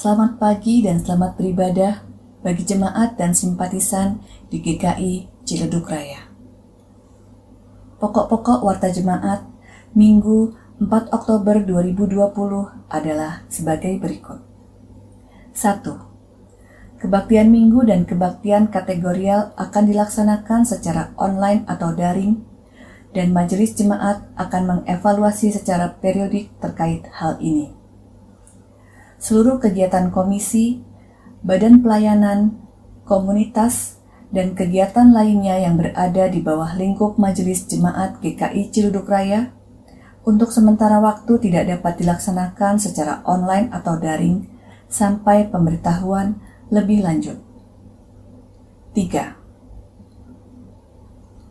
[0.00, 2.00] Selamat pagi dan selamat beribadah
[2.40, 6.24] bagi jemaat dan simpatisan di GKI Ciledug Raya.
[8.00, 9.44] Pokok-pokok warta jemaat
[9.92, 12.16] Minggu 4 Oktober 2020
[12.88, 14.40] adalah sebagai berikut.
[15.52, 15.84] 1.
[16.96, 22.40] Kebaktian minggu dan kebaktian kategorial akan dilaksanakan secara online atau daring
[23.12, 27.79] dan majelis jemaat akan mengevaluasi secara periodik terkait hal ini.
[29.20, 30.80] Seluruh kegiatan komisi,
[31.44, 32.56] badan pelayanan,
[33.04, 34.00] komunitas,
[34.32, 39.52] dan kegiatan lainnya yang berada di bawah lingkup Majelis Jemaat GKI Ciluduk Raya
[40.24, 44.48] untuk sementara waktu tidak dapat dilaksanakan secara online atau daring
[44.88, 46.40] sampai pemberitahuan
[46.72, 47.36] lebih lanjut.
[48.96, 49.36] 3.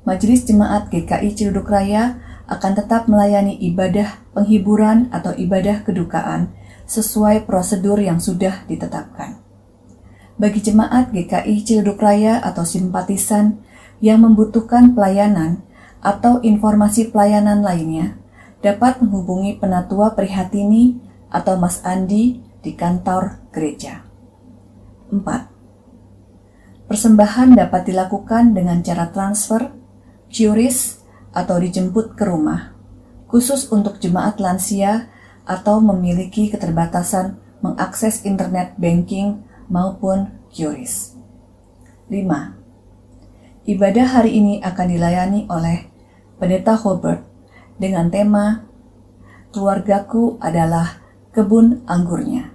[0.10, 2.18] Majelis Jemaat GKI Ciluduk Raya
[2.50, 6.50] akan tetap melayani ibadah penghiburan atau ibadah kedukaan
[6.90, 9.38] sesuai prosedur yang sudah ditetapkan.
[10.42, 13.62] Bagi jemaat GKI Ciluduk Raya atau simpatisan
[14.02, 15.62] yang membutuhkan pelayanan
[16.02, 18.18] atau informasi pelayanan lainnya,
[18.66, 20.98] dapat menghubungi Penatua Prihatini
[21.30, 24.02] atau Mas Andi di kantor gereja.
[25.14, 26.90] 4.
[26.90, 29.70] Persembahan dapat dilakukan dengan cara transfer,
[30.34, 32.74] QRIS, atau dijemput ke rumah,
[33.30, 35.14] khusus untuk jemaat lansia
[35.50, 41.18] atau memiliki keterbatasan mengakses internet banking maupun QRIS.
[42.14, 43.66] 5.
[43.66, 45.90] Ibadah hari ini akan dilayani oleh
[46.38, 47.26] Pendeta Hobart
[47.82, 48.70] dengan tema
[49.50, 51.02] Keluargaku adalah
[51.34, 52.54] kebun anggurnya.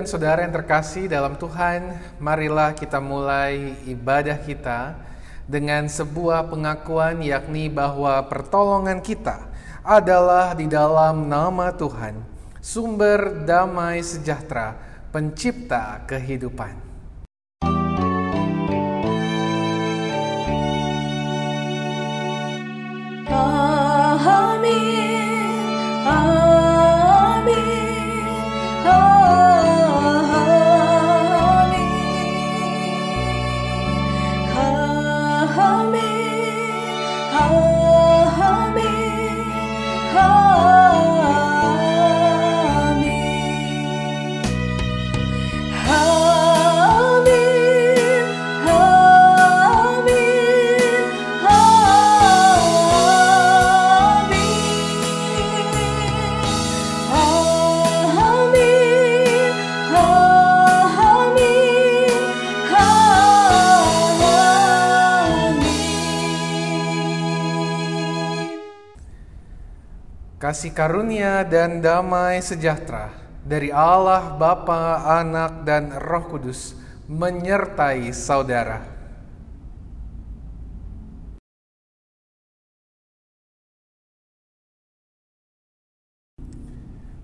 [0.00, 4.96] dan saudara yang terkasih dalam Tuhan, marilah kita mulai ibadah kita
[5.44, 9.52] dengan sebuah pengakuan yakni bahwa pertolongan kita
[9.84, 12.16] adalah di dalam nama Tuhan,
[12.64, 14.72] sumber damai sejahtera,
[15.12, 16.80] pencipta kehidupan.
[23.28, 25.49] Amin.
[70.50, 73.14] Kasih karunia dan damai sejahtera
[73.46, 76.74] dari Allah Bapa, Anak, dan Roh Kudus
[77.06, 78.82] menyertai saudara.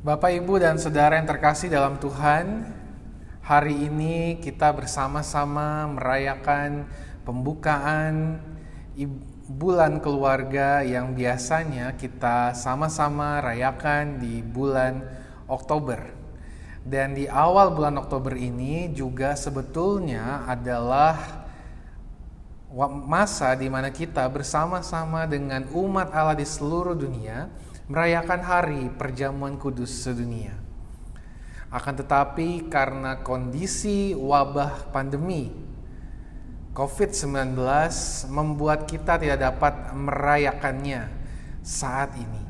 [0.06, 2.62] Bapak, Ibu, dan saudara yang terkasih dalam Tuhan,
[3.42, 6.86] hari ini kita bersama-sama merayakan
[7.26, 8.38] pembukaan
[9.46, 15.06] bulan keluarga yang biasanya kita sama-sama rayakan di bulan
[15.46, 16.02] Oktober.
[16.86, 21.46] Dan di awal bulan Oktober ini juga sebetulnya adalah
[23.06, 27.46] masa di mana kita bersama-sama dengan umat Allah di seluruh dunia
[27.86, 30.54] merayakan hari perjamuan kudus sedunia.
[31.70, 35.65] Akan tetapi karena kondisi wabah pandemi
[36.76, 37.56] COVID-19
[38.28, 41.08] membuat kita tidak dapat merayakannya
[41.64, 42.44] saat ini.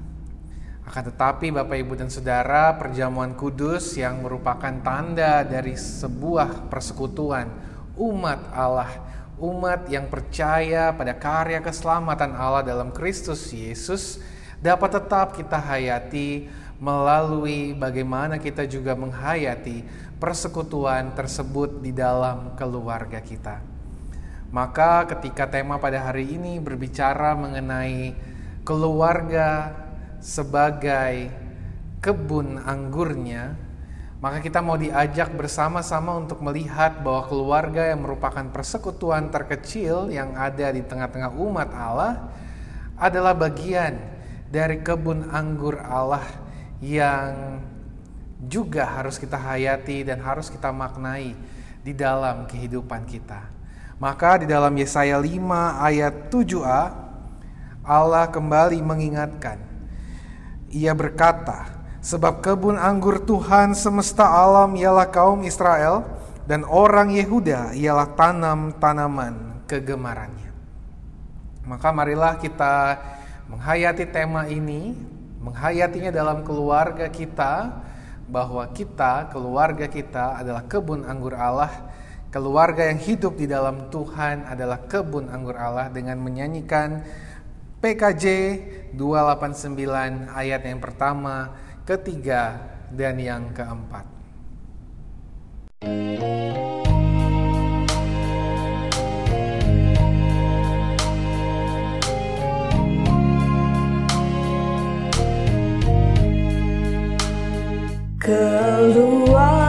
[0.82, 7.46] Akan tetapi Bapak Ibu dan Saudara, perjamuan kudus yang merupakan tanda dari sebuah persekutuan
[7.94, 8.90] umat Allah,
[9.38, 14.18] umat yang percaya pada karya keselamatan Allah dalam Kristus Yesus
[14.58, 16.50] dapat tetap kita hayati
[16.82, 19.86] melalui bagaimana kita juga menghayati
[20.18, 23.75] persekutuan tersebut di dalam keluarga kita.
[24.54, 28.14] Maka ketika tema pada hari ini berbicara mengenai
[28.62, 29.74] keluarga
[30.22, 31.30] sebagai
[31.98, 33.58] kebun anggurnya,
[34.22, 40.72] maka kita mau diajak bersama-sama untuk melihat bahwa keluarga yang merupakan persekutuan terkecil yang ada
[40.72, 42.30] di tengah-tengah umat Allah
[42.96, 43.98] adalah bagian
[44.48, 46.24] dari kebun anggur Allah
[46.80, 47.60] yang
[48.46, 51.36] juga harus kita hayati dan harus kita maknai
[51.84, 53.55] di dalam kehidupan kita.
[53.96, 55.40] Maka di dalam Yesaya 5
[55.80, 56.82] ayat 7a
[57.86, 59.56] Allah kembali mengingatkan.
[60.68, 66.04] Ia berkata, sebab kebun anggur Tuhan semesta alam ialah kaum Israel
[66.44, 70.50] dan orang Yehuda ialah tanam-tanaman kegemarannya.
[71.66, 73.00] Maka marilah kita
[73.48, 74.94] menghayati tema ini,
[75.42, 77.82] menghayatinya dalam keluarga kita,
[78.26, 81.70] bahwa kita, keluarga kita adalah kebun anggur Allah,
[82.36, 87.00] keluarga yang hidup di dalam Tuhan adalah kebun anggur Allah dengan menyanyikan
[87.80, 88.24] PKJ
[88.92, 91.56] 289 ayat yang pertama,
[91.88, 92.60] ketiga,
[92.92, 94.04] dan yang keempat.
[108.20, 109.65] Keluarga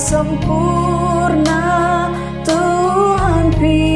[0.00, 1.60] sempurna
[2.40, 3.89] Tuhan pimpin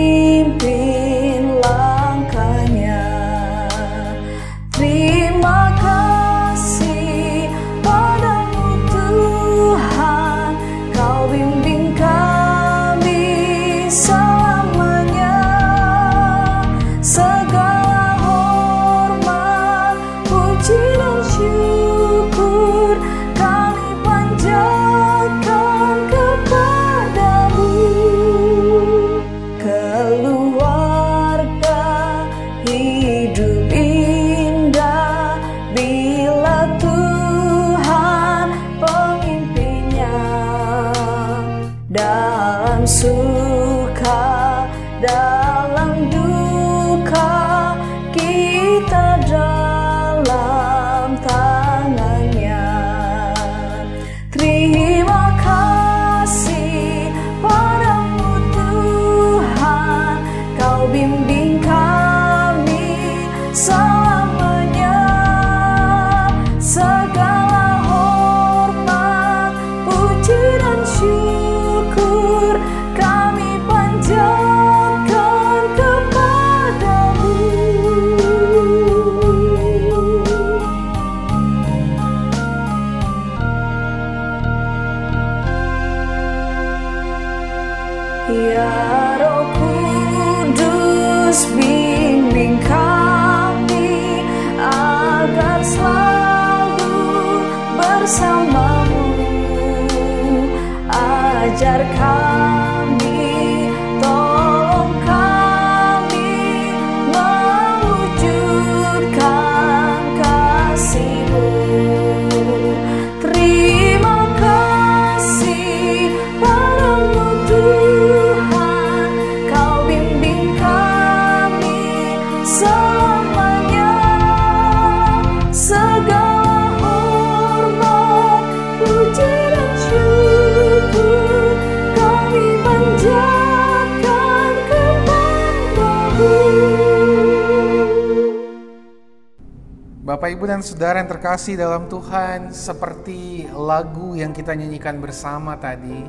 [140.65, 146.09] Saudara yang terkasih dalam Tuhan, seperti lagu yang kita nyanyikan bersama tadi,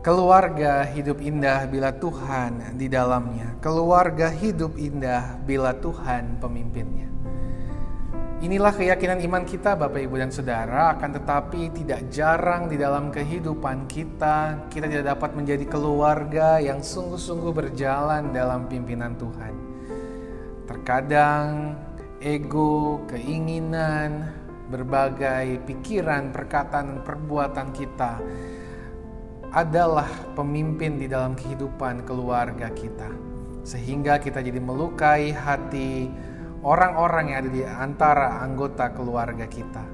[0.00, 3.60] keluarga hidup indah bila Tuhan di dalamnya.
[3.60, 7.12] Keluarga hidup indah bila Tuhan pemimpinnya.
[8.40, 13.84] Inilah keyakinan iman kita Bapak Ibu dan Saudara akan tetapi tidak jarang di dalam kehidupan
[13.84, 19.52] kita kita tidak dapat menjadi keluarga yang sungguh-sungguh berjalan dalam pimpinan Tuhan.
[20.64, 21.76] Terkadang
[22.18, 24.26] ego, keinginan,
[24.68, 28.18] berbagai pikiran, perkataan, perbuatan kita
[29.48, 33.08] adalah pemimpin di dalam kehidupan keluarga kita.
[33.64, 36.10] Sehingga kita jadi melukai hati
[36.64, 39.84] orang-orang yang ada di antara anggota keluarga kita.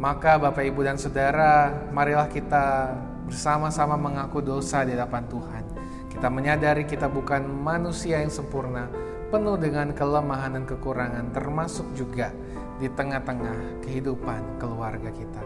[0.00, 2.96] Maka Bapak Ibu dan Saudara, marilah kita
[3.28, 5.64] bersama-sama mengaku dosa di hadapan Tuhan.
[6.08, 8.88] Kita menyadari kita bukan manusia yang sempurna,
[9.30, 12.34] penuh dengan kelemahan dan kekurangan, termasuk juga
[12.82, 15.42] di tengah-tengah kehidupan keluarga kita.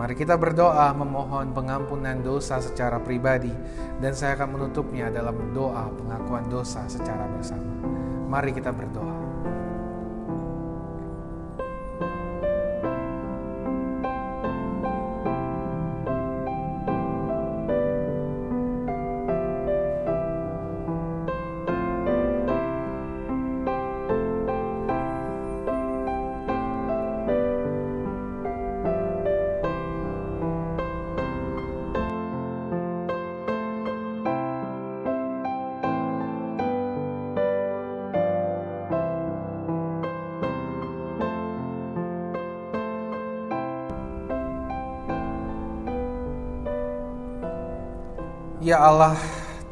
[0.00, 3.52] Mari kita berdoa memohon pengampunan dosa secara pribadi
[4.00, 7.68] dan saya akan menutupnya dalam doa pengakuan dosa secara bersama.
[8.30, 9.27] Mari kita berdoa.
[48.68, 49.16] Ya Allah,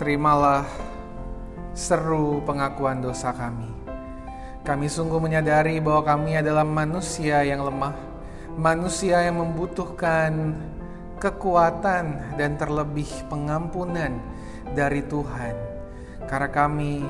[0.01, 0.65] terimalah
[1.77, 3.69] seru pengakuan dosa kami.
[4.65, 7.93] Kami sungguh menyadari bahwa kami adalah manusia yang lemah,
[8.57, 10.57] manusia yang membutuhkan
[11.21, 14.17] kekuatan dan terlebih pengampunan
[14.73, 15.53] dari Tuhan.
[16.25, 17.05] Karena kami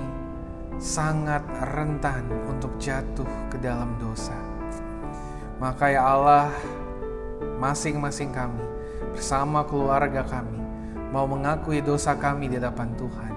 [0.82, 4.34] sangat rentan untuk jatuh ke dalam dosa.
[5.62, 6.50] Maka ya Allah,
[7.62, 8.66] masing-masing kami
[9.14, 10.65] bersama keluarga kami
[11.10, 13.32] mau mengakui dosa kami di hadapan Tuhan.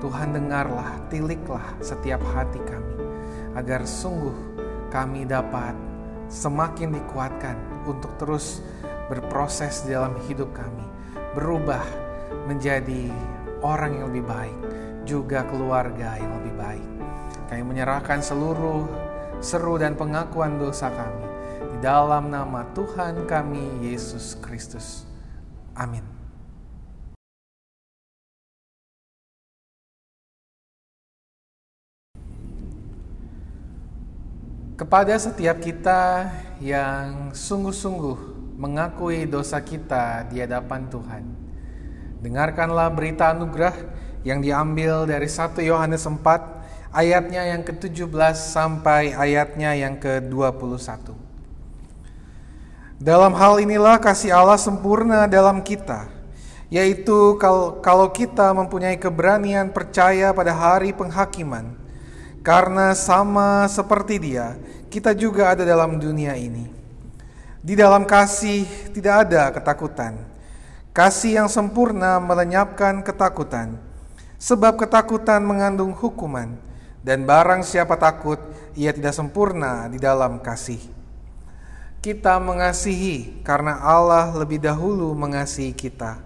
[0.00, 2.96] Tuhan dengarlah, tiliklah setiap hati kami,
[3.52, 4.32] agar sungguh
[4.88, 5.76] kami dapat
[6.32, 8.64] semakin dikuatkan untuk terus
[9.12, 10.86] berproses dalam hidup kami,
[11.36, 11.84] berubah
[12.48, 13.12] menjadi
[13.60, 14.58] orang yang lebih baik,
[15.04, 16.88] juga keluarga yang lebih baik.
[17.52, 18.86] Kami menyerahkan seluruh
[19.42, 21.26] seru dan pengakuan dosa kami
[21.74, 25.04] di dalam nama Tuhan kami Yesus Kristus.
[25.74, 26.09] Amin.
[34.80, 38.16] Kepada setiap kita yang sungguh-sungguh
[38.56, 41.24] mengakui dosa kita di hadapan Tuhan,
[42.24, 43.76] dengarkanlah berita anugerah
[44.24, 51.12] yang diambil dari 1 Yohanes 4 ayatnya yang ke-17 sampai ayatnya yang ke-21.
[52.96, 56.08] Dalam hal inilah kasih Allah sempurna dalam kita,
[56.72, 57.36] yaitu
[57.84, 61.79] kalau kita mempunyai keberanian percaya pada hari penghakiman,
[62.40, 64.56] karena sama seperti Dia,
[64.88, 66.66] kita juga ada dalam dunia ini.
[67.60, 68.64] Di dalam kasih
[68.96, 70.16] tidak ada ketakutan.
[70.90, 73.78] Kasih yang sempurna melenyapkan ketakutan,
[74.40, 76.56] sebab ketakutan mengandung hukuman,
[77.04, 78.40] dan barang siapa takut,
[78.74, 80.80] ia tidak sempurna di dalam kasih.
[82.00, 86.16] Kita mengasihi karena Allah lebih dahulu mengasihi kita.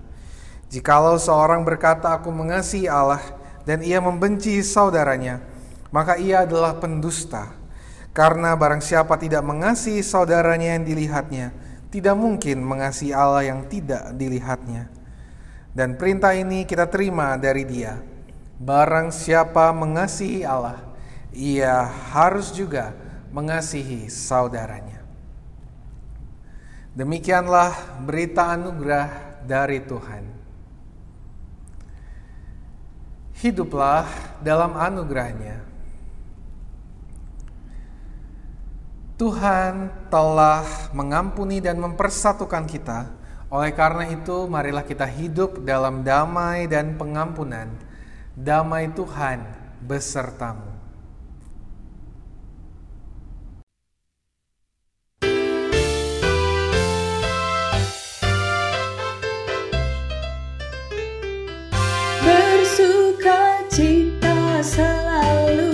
[0.70, 3.20] Jikalau seorang berkata, "Aku mengasihi Allah,"
[3.66, 5.42] dan ia membenci saudaranya,
[5.94, 7.54] maka ia adalah pendusta.
[8.11, 11.54] Karena barang siapa tidak mengasihi saudaranya yang dilihatnya,
[11.90, 14.90] tidak mungkin mengasihi Allah yang tidak dilihatnya.
[15.70, 17.98] Dan perintah ini kita terima dari dia.
[18.59, 20.78] Barang siapa mengasihi Allah,
[21.35, 22.94] ia harus juga
[23.35, 25.02] mengasihi saudaranya.
[26.94, 30.22] Demikianlah berita anugerah dari Tuhan.
[33.42, 34.07] Hiduplah
[34.38, 35.73] dalam anugerahnya
[39.14, 43.14] Tuhan telah mengampuni dan mempersatukan kita.
[43.46, 47.70] Oleh karena itu, marilah kita hidup dalam damai dan pengampunan.
[48.35, 49.46] Damai Tuhan
[49.87, 50.74] besertamu.
[62.18, 65.73] Bersuka cita selalu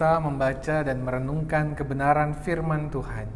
[0.00, 3.28] kita membaca dan merenungkan kebenaran firman Tuhan,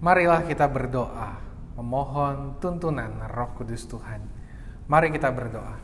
[0.00, 1.36] marilah kita berdoa,
[1.76, 4.24] memohon tuntunan Roh Kudus Tuhan.
[4.88, 5.76] Mari kita berdoa.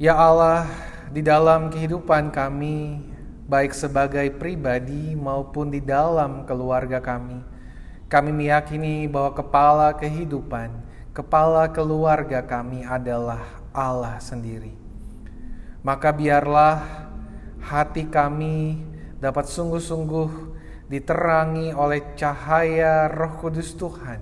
[0.00, 0.64] Ya Allah,
[1.12, 3.04] di dalam kehidupan kami,
[3.44, 7.44] baik sebagai pribadi maupun di dalam keluarga kami,
[8.08, 10.72] kami meyakini bahwa kepala kehidupan,
[11.12, 13.44] kepala keluarga kami adalah
[13.76, 14.81] Allah sendiri
[15.82, 16.78] maka biarlah
[17.62, 18.78] hati kami
[19.18, 20.30] dapat sungguh-sungguh
[20.90, 24.18] diterangi oleh cahaya Roh Kudus Tuhan,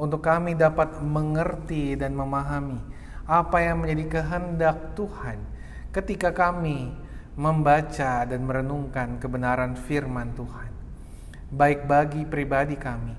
[0.00, 2.80] untuk kami dapat mengerti dan memahami
[3.24, 5.38] apa yang menjadi kehendak Tuhan
[5.94, 6.92] ketika kami
[7.34, 10.70] membaca dan merenungkan kebenaran firman Tuhan,
[11.50, 13.14] baik bagi pribadi kami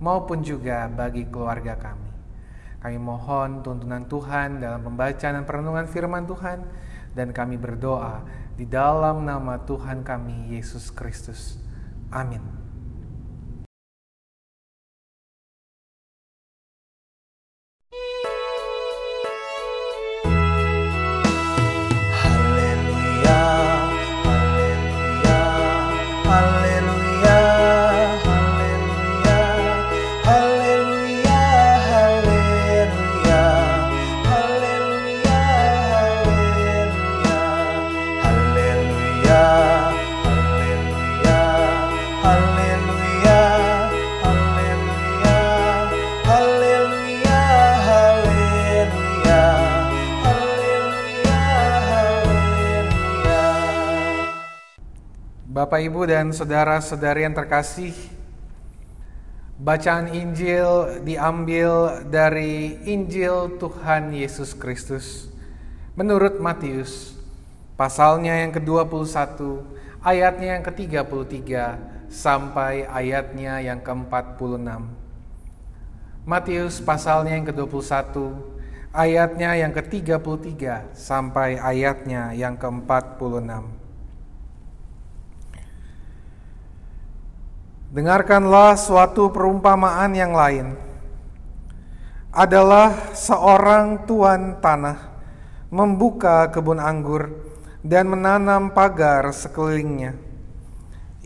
[0.00, 2.10] maupun juga bagi keluarga kami.
[2.80, 6.58] Kami mohon tuntunan Tuhan dalam pembacaan dan perenungan firman Tuhan
[7.16, 8.22] dan kami berdoa
[8.54, 11.56] di dalam nama Tuhan kami Yesus Kristus.
[12.12, 12.59] Amin.
[55.60, 57.92] Bapak, Ibu, dan saudara-saudari yang terkasih,
[59.60, 65.28] bacaan Injil diambil dari Injil Tuhan Yesus Kristus
[66.00, 67.12] menurut Matius,
[67.76, 69.60] pasalnya yang ke-21,
[70.00, 71.52] ayatnya yang ke-33
[72.08, 74.64] sampai ayatnya yang ke-46.
[76.24, 78.16] Matius pasalnya yang ke-21,
[78.96, 83.79] ayatnya yang ke-33 sampai ayatnya yang ke-46.
[87.90, 90.78] Dengarkanlah suatu perumpamaan yang lain.
[92.30, 95.10] Adalah seorang tuan tanah
[95.74, 97.34] membuka kebun anggur
[97.82, 100.14] dan menanam pagar sekelilingnya.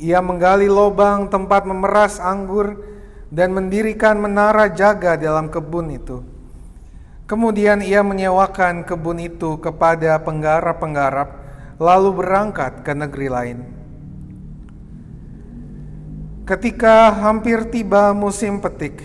[0.00, 2.80] Ia menggali lubang tempat memeras anggur
[3.28, 6.24] dan mendirikan menara jaga dalam kebun itu.
[7.28, 11.28] Kemudian ia menyewakan kebun itu kepada penggarap-penggarap,
[11.76, 13.83] lalu berangkat ke negeri lain.
[16.44, 19.00] Ketika hampir tiba musim petik,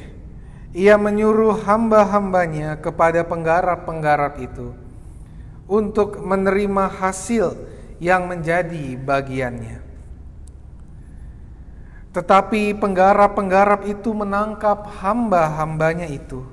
[0.76, 4.76] ia menyuruh hamba-hambanya kepada penggarap-penggarap itu
[5.64, 7.56] untuk menerima hasil
[8.04, 9.80] yang menjadi bagiannya.
[12.12, 16.44] Tetapi penggarap-penggarap itu menangkap hamba-hambanya itu.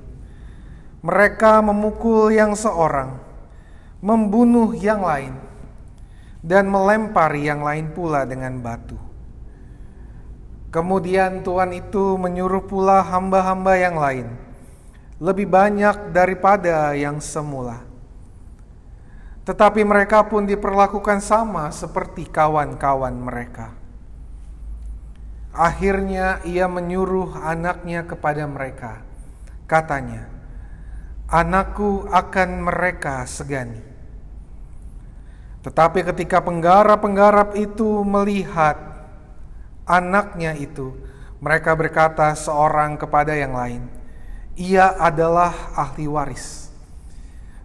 [1.03, 3.19] Mereka memukul yang seorang,
[3.99, 5.35] membunuh yang lain,
[6.39, 9.06] dan melempar yang lain pula dengan batu.
[10.67, 14.27] Kemudian Tuhan itu menyuruh pula hamba-hamba yang lain,
[15.17, 17.87] lebih banyak daripada yang semula.
[19.47, 23.71] Tetapi mereka pun diperlakukan sama seperti kawan-kawan mereka.
[25.55, 29.01] Akhirnya ia menyuruh anaknya kepada mereka.
[29.65, 30.27] Katanya,
[31.31, 33.79] "Anakku akan mereka segani."
[35.63, 38.96] Tetapi ketika penggarap-penggarap itu melihat
[39.87, 40.91] anaknya itu,
[41.39, 43.87] mereka berkata seorang kepada yang lain,
[44.59, 46.67] "Ia adalah ahli waris.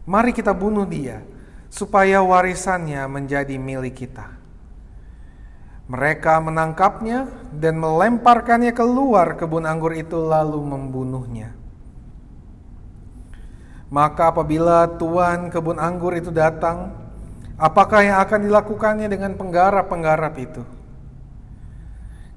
[0.07, 1.21] Mari kita bunuh dia,
[1.67, 4.39] supaya warisannya menjadi milik kita."
[5.91, 11.53] Mereka menangkapnya dan melemparkannya keluar kebun anggur itu, lalu membunuhnya.
[13.93, 16.97] Maka, apabila tuan kebun anggur itu datang,
[17.61, 20.65] apakah yang akan dilakukannya dengan penggarap-penggarap itu?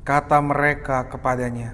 [0.06, 1.74] Kata mereka kepadanya,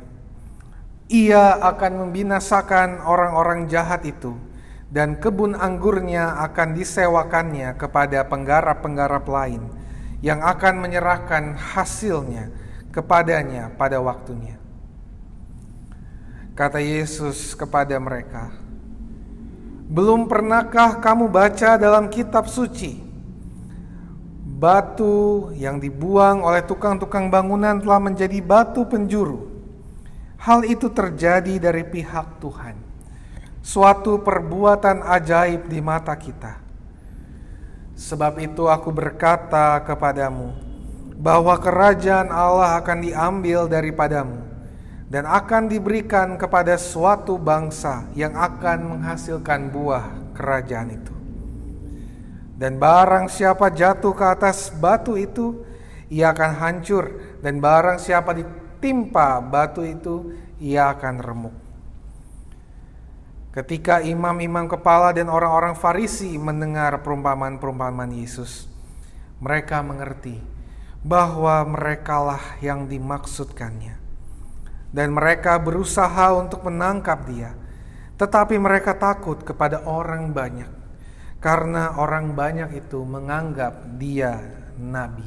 [1.12, 4.40] "Ia akan membinasakan orang-orang jahat itu,
[4.88, 9.82] dan kebun anggurnya akan disewakannya kepada penggarap-penggarap lain."
[10.22, 12.54] yang akan menyerahkan hasilnya
[12.94, 14.56] kepadanya pada waktunya.
[16.54, 18.54] Kata Yesus kepada mereka,
[19.90, 23.02] "Belum pernahkah kamu baca dalam kitab suci,
[24.62, 29.50] batu yang dibuang oleh tukang-tukang bangunan telah menjadi batu penjuru?
[30.38, 32.78] Hal itu terjadi dari pihak Tuhan,
[33.66, 36.62] suatu perbuatan ajaib di mata kita."
[37.98, 40.54] Sebab itu aku berkata kepadamu
[41.22, 44.42] bahwa kerajaan Allah akan diambil daripadamu
[45.06, 51.21] dan akan diberikan kepada suatu bangsa yang akan menghasilkan buah kerajaan itu.
[52.62, 55.66] Dan barang siapa jatuh ke atas batu itu,
[56.14, 57.10] ia akan hancur.
[57.42, 61.56] Dan barang siapa ditimpa batu itu, ia akan remuk.
[63.50, 68.70] Ketika imam-imam kepala dan orang-orang Farisi mendengar perumpamaan-perumpamaan Yesus,
[69.42, 70.38] mereka mengerti
[71.02, 73.98] bahwa merekalah yang dimaksudkannya,
[74.94, 77.52] dan mereka berusaha untuk menangkap Dia,
[78.22, 80.81] tetapi mereka takut kepada orang banyak
[81.42, 84.38] karena orang banyak itu menganggap Dia
[84.78, 85.26] nabi.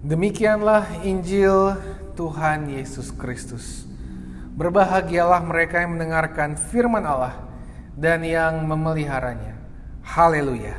[0.00, 1.76] Demikianlah Injil
[2.16, 3.84] Tuhan Yesus Kristus.
[4.58, 7.36] Berbahagialah mereka yang mendengarkan firman Allah
[7.94, 9.54] dan yang memeliharanya.
[10.02, 10.74] Haleluya.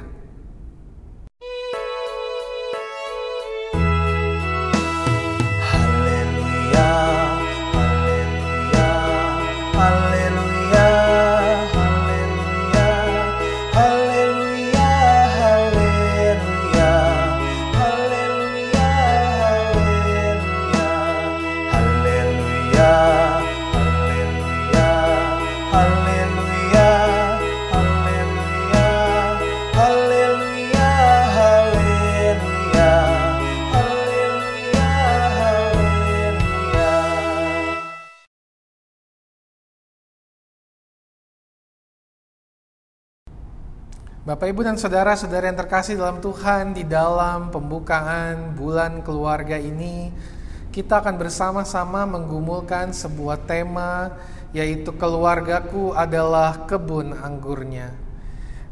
[5.64, 6.92] Haleluya,
[7.76, 8.90] haleluya,
[44.30, 50.14] Bapak, Ibu, dan saudara-saudara yang terkasih dalam Tuhan, di dalam pembukaan bulan keluarga ini,
[50.70, 54.14] kita akan bersama-sama menggumulkan sebuah tema,
[54.54, 57.90] yaitu "Keluargaku adalah kebun anggurnya".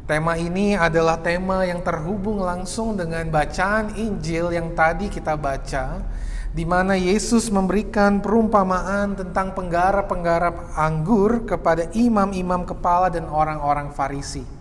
[0.06, 6.06] Tema ini adalah tema yang terhubung langsung dengan bacaan Injil yang tadi kita baca,
[6.54, 14.57] di mana Yesus memberikan perumpamaan tentang penggarap-penggarap anggur kepada imam-imam kepala dan orang-orang Farisi.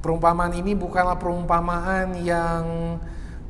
[0.00, 2.96] Perumpamaan ini bukanlah perumpamaan yang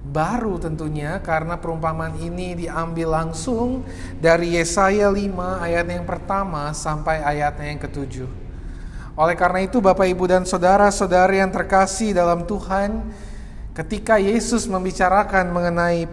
[0.07, 3.82] baru tentunya karena perumpamaan ini diambil langsung
[4.22, 8.30] dari Yesaya 5 ayat yang pertama sampai ayatnya yang ketujuh.
[9.16, 13.01] Oleh karena itu Bapak Ibu dan saudara-saudari yang terkasih dalam Tuhan,
[13.72, 16.05] ketika Yesus membicarakan mengenai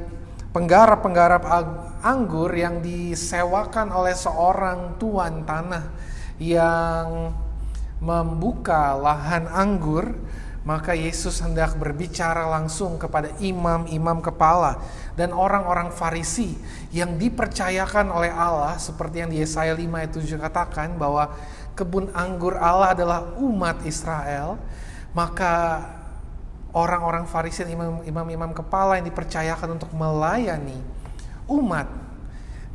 [0.55, 1.43] penggarap-penggarap
[1.99, 5.91] anggur yang disewakan oleh seorang tuan tanah
[6.39, 7.35] yang
[8.03, 10.11] membuka lahan anggur,
[10.63, 14.79] Maka Yesus hendak berbicara langsung kepada imam-imam kepala
[15.11, 16.55] dan orang-orang Farisi
[16.95, 21.35] yang dipercayakan oleh Allah seperti yang di Yesaya 5 ayat 7 katakan bahwa
[21.75, 24.55] kebun anggur Allah adalah umat Israel,
[25.11, 25.83] maka
[26.71, 27.75] orang-orang Farisi dan
[28.07, 30.79] imam-imam kepala yang dipercayakan untuk melayani
[31.51, 31.91] umat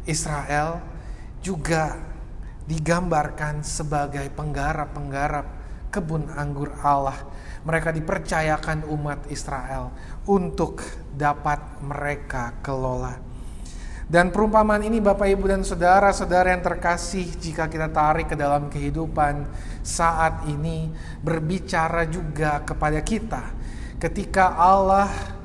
[0.05, 0.85] Israel
[1.41, 1.97] juga
[2.69, 5.47] digambarkan sebagai penggarap-penggarap
[5.89, 7.17] kebun anggur Allah.
[7.65, 9.91] Mereka dipercayakan umat Israel
[10.29, 10.85] untuk
[11.17, 13.19] dapat mereka kelola.
[14.09, 19.45] Dan perumpamaan ini Bapak Ibu dan Saudara-saudara yang terkasih jika kita tarik ke dalam kehidupan
[19.85, 20.89] saat ini
[21.21, 23.53] berbicara juga kepada kita.
[24.01, 25.38] Ketika Allah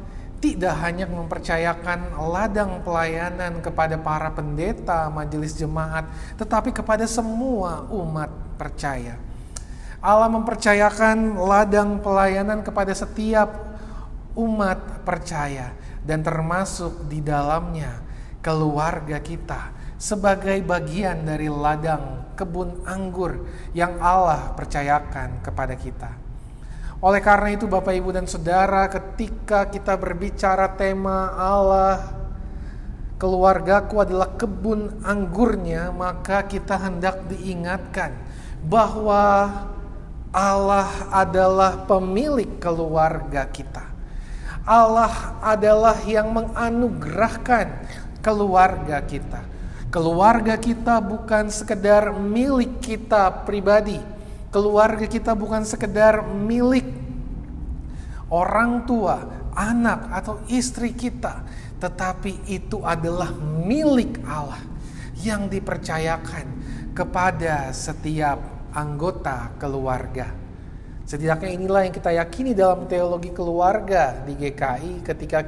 [0.44, 6.04] tidak hanya mempercayakan ladang pelayanan kepada para pendeta majelis jemaat,
[6.36, 8.28] tetapi kepada semua umat
[8.60, 9.16] percaya.
[10.04, 13.56] Allah mempercayakan ladang pelayanan kepada setiap
[14.36, 15.72] umat percaya
[16.04, 18.04] dan termasuk di dalamnya
[18.44, 26.23] keluarga kita sebagai bagian dari ladang kebun anggur yang Allah percayakan kepada kita.
[27.04, 32.16] Oleh karena itu Bapak Ibu dan Saudara ketika kita berbicara tema Allah
[33.20, 38.16] keluargaku adalah kebun anggurnya maka kita hendak diingatkan
[38.64, 39.52] bahwa
[40.32, 43.84] Allah adalah pemilik keluarga kita.
[44.64, 47.68] Allah adalah yang menganugerahkan
[48.24, 49.44] keluarga kita.
[49.92, 54.13] Keluarga kita bukan sekedar milik kita pribadi.
[54.54, 56.86] Keluarga kita bukan sekedar milik
[58.30, 61.42] orang tua, anak atau istri kita,
[61.82, 63.34] tetapi itu adalah
[63.66, 64.62] milik Allah
[65.26, 66.46] yang dipercayakan
[66.94, 70.30] kepada setiap anggota keluarga.
[71.04, 75.44] Setidaknya inilah yang kita yakini dalam teologi keluarga di GKI ketika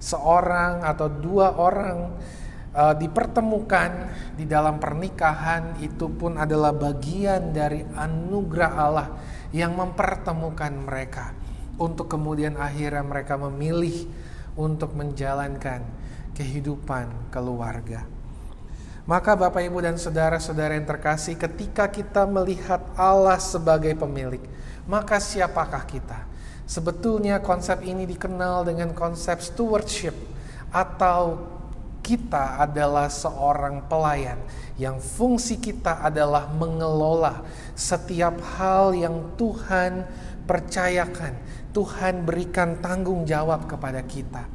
[0.00, 2.16] seorang atau dua orang
[2.76, 9.08] uh, dipertemukan di dalam pernikahan itu pun adalah bagian dari anugerah Allah
[9.50, 11.32] yang mempertemukan mereka
[11.80, 14.04] untuk kemudian akhirnya mereka memilih
[14.56, 15.80] untuk menjalankan
[16.36, 18.04] kehidupan keluarga.
[19.06, 24.42] Maka Bapak Ibu dan saudara-saudara yang terkasih, ketika kita melihat Allah sebagai pemilik,
[24.82, 26.26] maka siapakah kita?
[26.66, 30.10] Sebetulnya konsep ini dikenal dengan konsep stewardship
[30.74, 31.38] atau
[32.06, 34.38] kita adalah seorang pelayan
[34.78, 37.42] yang fungsi kita adalah mengelola
[37.74, 40.06] setiap hal yang Tuhan
[40.46, 41.34] percayakan,
[41.74, 44.46] Tuhan berikan tanggung jawab kepada kita,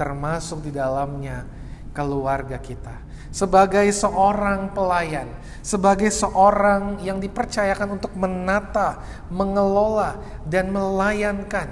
[0.00, 1.44] termasuk di dalamnya
[1.92, 3.04] keluarga kita.
[3.28, 5.28] Sebagai seorang pelayan,
[5.60, 10.16] sebagai seorang yang dipercayakan untuk menata, mengelola,
[10.48, 11.68] dan melayankan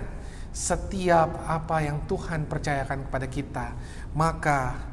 [0.53, 3.67] setiap apa yang Tuhan percayakan kepada kita,
[4.13, 4.93] maka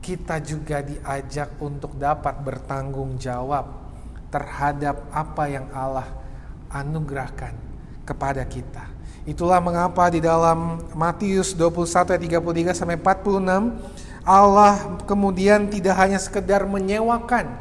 [0.00, 3.68] kita juga diajak untuk dapat bertanggung jawab
[4.32, 6.08] terhadap apa yang Allah
[6.72, 7.52] anugerahkan
[8.08, 8.88] kepada kita.
[9.28, 16.64] Itulah mengapa di dalam Matius 21 ayat 33 sampai 46 Allah kemudian tidak hanya sekedar
[16.64, 17.60] menyewakan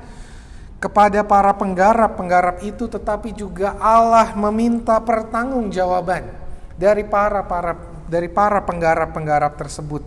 [0.79, 6.31] kepada para penggarap-penggarap itu tetapi juga Allah meminta pertanggungjawaban
[6.79, 7.75] dari para para
[8.07, 10.01] dari para penggarap-penggarap tersebut.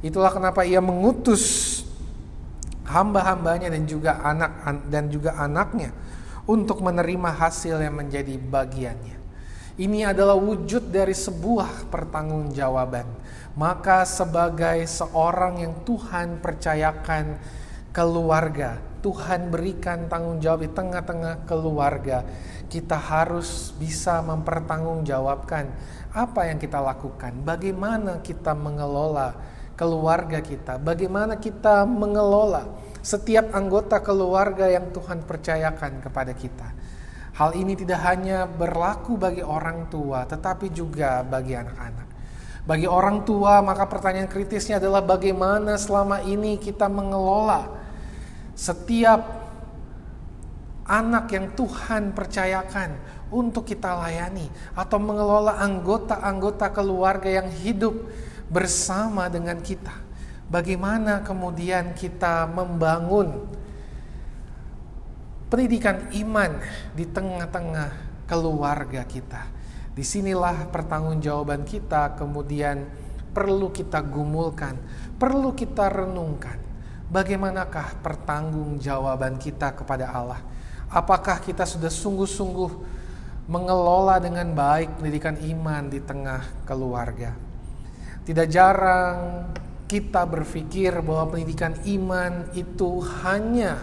[0.00, 1.84] Itulah kenapa ia mengutus
[2.88, 4.52] hamba-hambanya dan juga anak
[4.88, 5.92] dan juga anaknya
[6.48, 9.20] untuk menerima hasil yang menjadi bagiannya.
[9.80, 13.06] Ini adalah wujud dari sebuah pertanggungjawaban
[13.58, 17.40] maka sebagai seorang yang Tuhan percayakan
[17.90, 22.22] keluarga, Tuhan berikan tanggung jawab di tengah-tengah keluarga,
[22.70, 25.66] kita harus bisa mempertanggungjawabkan
[26.14, 29.34] apa yang kita lakukan, bagaimana kita mengelola
[29.80, 32.68] keluarga kita, bagaimana kita mengelola
[33.00, 36.68] setiap anggota keluarga yang Tuhan percayakan kepada kita.
[37.40, 42.08] Hal ini tidak hanya berlaku bagi orang tua, tetapi juga bagi anak-anak.
[42.68, 47.72] Bagi orang tua, maka pertanyaan kritisnya adalah bagaimana selama ini kita mengelola
[48.52, 49.40] setiap
[50.84, 53.00] anak yang Tuhan percayakan
[53.32, 57.96] untuk kita layani atau mengelola anggota-anggota keluarga yang hidup
[58.50, 59.94] bersama dengan kita.
[60.50, 63.46] Bagaimana kemudian kita membangun
[65.46, 66.58] pendidikan iman
[66.94, 67.90] di tengah-tengah
[68.26, 69.50] keluarga kita
[69.90, 72.86] Di sinilah pertanggungjawaban kita kemudian
[73.34, 74.78] perlu kita gumulkan,
[75.18, 76.58] perlu kita renungkan.
[77.10, 80.38] Bagaimanakah pertanggungjawaban kita kepada Allah?
[80.86, 82.70] Apakah kita sudah sungguh-sungguh
[83.50, 87.49] mengelola dengan baik pendidikan iman di tengah keluarga.
[88.30, 89.50] Tidak jarang
[89.90, 93.82] kita berpikir bahwa pendidikan iman itu hanya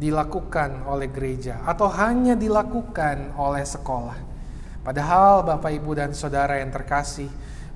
[0.00, 4.16] dilakukan oleh gereja atau hanya dilakukan oleh sekolah.
[4.80, 7.28] Padahal Bapak Ibu dan Saudara yang terkasih,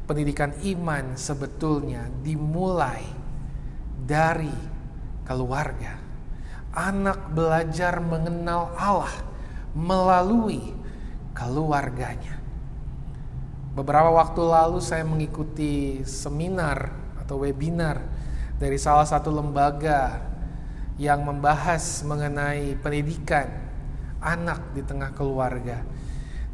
[0.08, 3.04] pendidikan iman sebetulnya dimulai
[4.08, 4.56] dari
[5.28, 6.00] keluarga.
[6.72, 9.12] Anak belajar mengenal Allah
[9.76, 10.72] melalui
[11.36, 12.37] keluarganya.
[13.78, 18.02] Beberapa waktu lalu saya mengikuti seminar atau webinar
[18.58, 20.18] dari salah satu lembaga
[20.98, 23.46] yang membahas mengenai pendidikan
[24.18, 25.86] anak di tengah keluarga.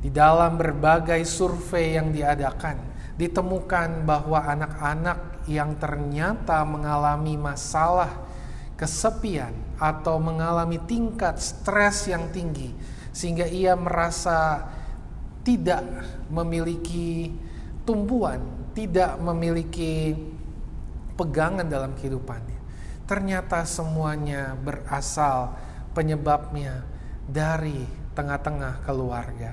[0.05, 2.77] Di dalam berbagai survei yang diadakan,
[3.17, 8.21] ditemukan bahwa anak-anak yang ternyata mengalami masalah
[8.77, 12.77] kesepian atau mengalami tingkat stres yang tinggi
[13.17, 14.69] sehingga ia merasa
[15.45, 15.85] tidak
[16.33, 17.31] memiliki
[17.85, 18.41] tumpuan,
[18.73, 20.17] tidak memiliki
[21.15, 22.59] pegangan dalam kehidupannya.
[23.05, 25.53] Ternyata semuanya berasal
[25.93, 26.83] penyebabnya
[27.29, 27.85] dari
[28.17, 29.53] tengah-tengah keluarga.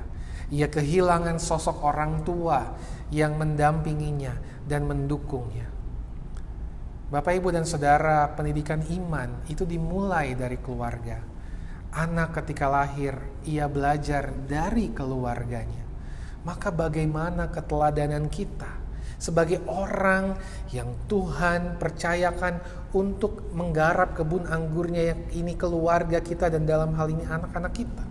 [0.51, 2.75] Ia kehilangan sosok orang tua
[3.11, 5.67] yang mendampinginya dan mendukungnya.
[7.11, 11.19] Bapak, ibu, dan saudara, pendidikan iman itu dimulai dari keluarga.
[11.91, 15.80] Anak ketika lahir, ia belajar dari keluarganya.
[16.41, 18.81] Maka, bagaimana keteladanan kita
[19.21, 20.33] sebagai orang
[20.73, 22.57] yang Tuhan percayakan
[22.97, 28.05] untuk menggarap kebun anggurnya yang ini keluarga kita dan dalam hal ini anak-anak kita?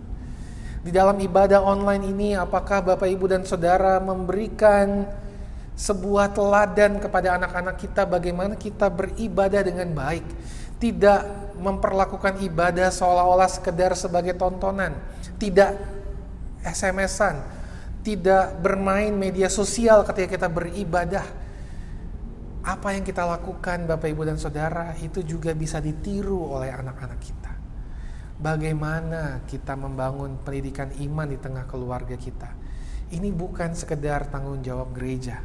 [0.81, 5.05] Di dalam ibadah online ini, apakah Bapak, ibu, dan saudara memberikan
[5.77, 10.25] sebuah teladan kepada anak-anak kita bagaimana kita beribadah dengan baik.
[10.81, 11.21] Tidak
[11.61, 14.97] memperlakukan ibadah seolah-olah sekedar sebagai tontonan.
[15.37, 15.71] Tidak
[16.65, 17.60] SMS-an.
[18.01, 21.25] Tidak bermain media sosial ketika kita beribadah.
[22.61, 27.53] Apa yang kita lakukan Bapak Ibu dan Saudara itu juga bisa ditiru oleh anak-anak kita.
[28.41, 32.49] Bagaimana kita membangun pendidikan iman di tengah keluarga kita.
[33.13, 35.41] Ini bukan sekedar tanggung jawab gereja,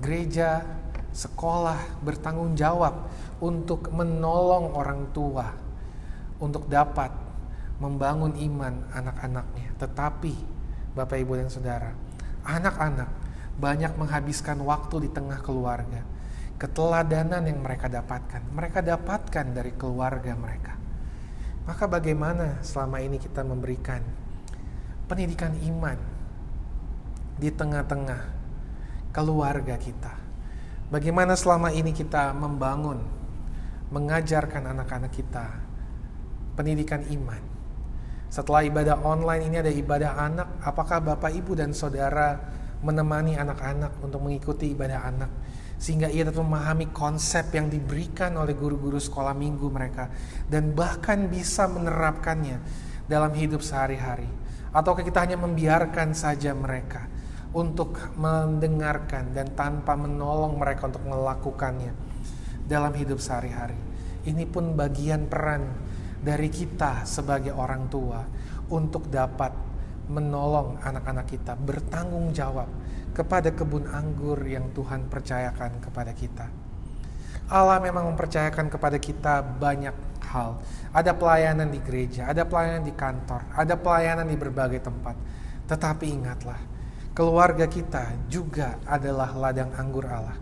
[0.00, 0.64] gereja,
[1.10, 3.10] sekolah bertanggung jawab
[3.42, 5.50] untuk menolong orang tua
[6.40, 7.12] untuk dapat
[7.78, 9.68] membangun iman anak-anaknya.
[9.76, 10.34] Tetapi
[11.00, 11.96] Bapak Ibu dan Saudara,
[12.44, 13.08] anak-anak
[13.56, 16.04] banyak menghabiskan waktu di tengah keluarga.
[16.60, 20.76] Keteladanan yang mereka dapatkan, mereka dapatkan dari keluarga mereka.
[21.64, 24.04] Maka bagaimana selama ini kita memberikan
[25.08, 25.96] pendidikan iman
[27.40, 28.22] di tengah-tengah
[29.16, 30.12] keluarga kita.
[30.92, 33.00] Bagaimana selama ini kita membangun,
[33.88, 35.48] mengajarkan anak-anak kita
[36.60, 37.59] pendidikan iman.
[38.30, 42.38] Setelah ibadah online ini ada ibadah anak, apakah Bapak, Ibu, dan Saudara
[42.78, 45.30] menemani anak-anak untuk mengikuti ibadah anak?
[45.82, 50.06] Sehingga ia tetap memahami konsep yang diberikan oleh guru-guru sekolah minggu mereka.
[50.46, 52.62] Dan bahkan bisa menerapkannya
[53.10, 54.30] dalam hidup sehari-hari.
[54.70, 57.10] Atau kita hanya membiarkan saja mereka
[57.50, 61.90] untuk mendengarkan dan tanpa menolong mereka untuk melakukannya
[62.70, 63.74] dalam hidup sehari-hari.
[64.22, 65.89] Ini pun bagian peran
[66.20, 68.20] dari kita sebagai orang tua
[68.68, 69.52] untuk dapat
[70.10, 72.68] menolong anak-anak kita bertanggung jawab
[73.16, 76.46] kepada kebun anggur yang Tuhan percayakan kepada kita.
[77.50, 79.94] Allah memang mempercayakan kepada kita banyak
[80.30, 80.62] hal.
[80.94, 85.18] Ada pelayanan di gereja, ada pelayanan di kantor, ada pelayanan di berbagai tempat.
[85.66, 86.60] Tetapi ingatlah,
[87.10, 90.38] keluarga kita juga adalah ladang anggur Allah.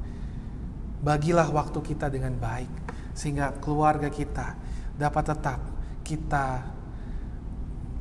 [1.01, 2.73] Bagilah waktu kita dengan baik,
[3.17, 4.68] sehingga keluarga kita
[4.99, 5.61] dapat tetap
[6.03, 6.67] kita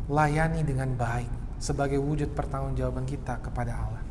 [0.10, 4.04] layani dengan baik sebagai wujud pertanggungjawaban kita kepada Allah.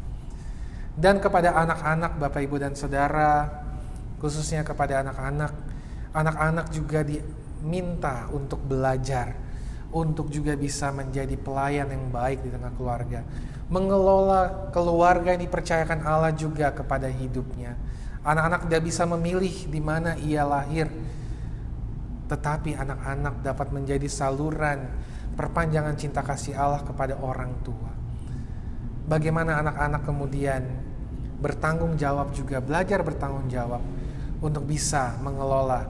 [0.97, 3.45] Dan kepada anak-anak, Bapak, Ibu, dan Saudara,
[4.17, 5.53] khususnya kepada anak-anak,
[6.17, 9.37] anak-anak juga diminta untuk belajar,
[9.93, 13.21] untuk juga bisa menjadi pelayan yang baik di tengah keluarga
[13.67, 17.75] mengelola keluarga yang dipercayakan Allah juga kepada hidupnya.
[18.23, 20.91] Anak-anak tidak bisa memilih di mana ia lahir,
[22.27, 24.91] tetapi anak-anak dapat menjadi saluran
[25.39, 27.93] perpanjangan cinta kasih Allah kepada orang tua.
[29.07, 30.63] Bagaimana anak-anak kemudian
[31.39, 33.85] bertanggung jawab juga, belajar bertanggung jawab
[34.43, 35.87] untuk bisa mengelola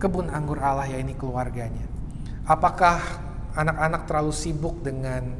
[0.00, 1.86] kebun anggur Allah ya ini keluarganya.
[2.48, 2.98] Apakah
[3.54, 5.38] anak-anak terlalu sibuk dengan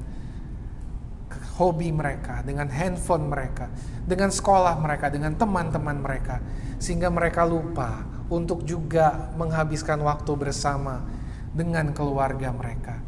[1.58, 3.66] hobi mereka, dengan handphone mereka,
[4.06, 6.38] dengan sekolah mereka, dengan teman-teman mereka,
[6.78, 11.02] sehingga mereka lupa untuk juga menghabiskan waktu bersama
[11.50, 13.02] dengan keluarga mereka.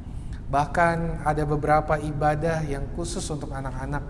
[0.50, 4.04] Bahkan ada beberapa ibadah yang khusus untuk anak-anak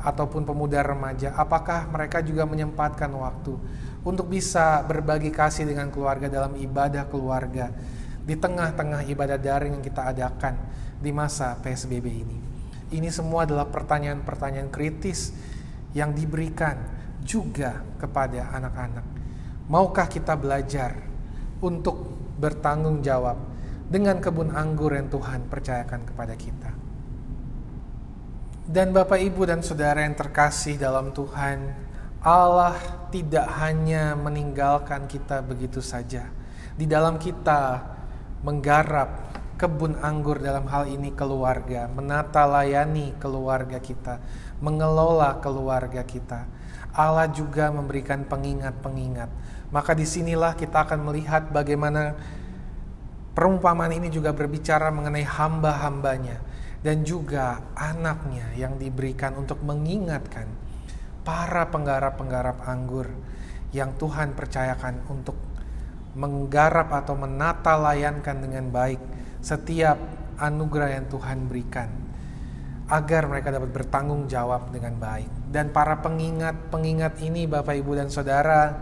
[0.00, 1.34] ataupun pemuda remaja.
[1.34, 3.58] Apakah mereka juga menyempatkan waktu
[4.06, 7.74] untuk bisa berbagi kasih dengan keluarga dalam ibadah keluarga
[8.22, 10.54] di tengah-tengah ibadah daring yang kita adakan
[11.02, 12.38] di masa PSBB ini?
[12.88, 15.34] Ini semua adalah pertanyaan-pertanyaan kritis
[15.92, 16.78] yang diberikan
[17.20, 19.17] juga kepada anak-anak.
[19.68, 20.96] Maukah kita belajar
[21.60, 22.08] untuk
[22.40, 23.36] bertanggung jawab
[23.84, 26.72] dengan kebun anggur yang Tuhan percayakan kepada kita?
[28.68, 31.72] Dan Bapak, Ibu, dan saudara yang terkasih dalam Tuhan,
[32.24, 32.76] Allah
[33.08, 36.28] tidak hanya meninggalkan kita begitu saja.
[36.76, 37.80] Di dalam kita
[38.44, 44.22] menggarap kebun anggur dalam hal ini keluarga, menata layani keluarga kita,
[44.62, 46.46] mengelola keluarga kita.
[46.94, 49.30] Allah juga memberikan pengingat-pengingat.
[49.68, 52.16] Maka di sinilah kita akan melihat bagaimana
[53.36, 56.40] perumpamaan ini juga berbicara mengenai hamba-hambanya
[56.80, 60.48] dan juga anaknya yang diberikan untuk mengingatkan
[61.26, 63.12] para penggarap-penggarap anggur
[63.76, 65.36] yang Tuhan percayakan untuk
[66.16, 68.98] menggarap atau menata layankan dengan baik
[69.44, 70.00] setiap
[70.40, 71.92] anugerah yang Tuhan berikan
[72.88, 75.52] agar mereka dapat bertanggung jawab dengan baik.
[75.52, 78.72] Dan para pengingat-pengingat ini Bapak Ibu dan Saudara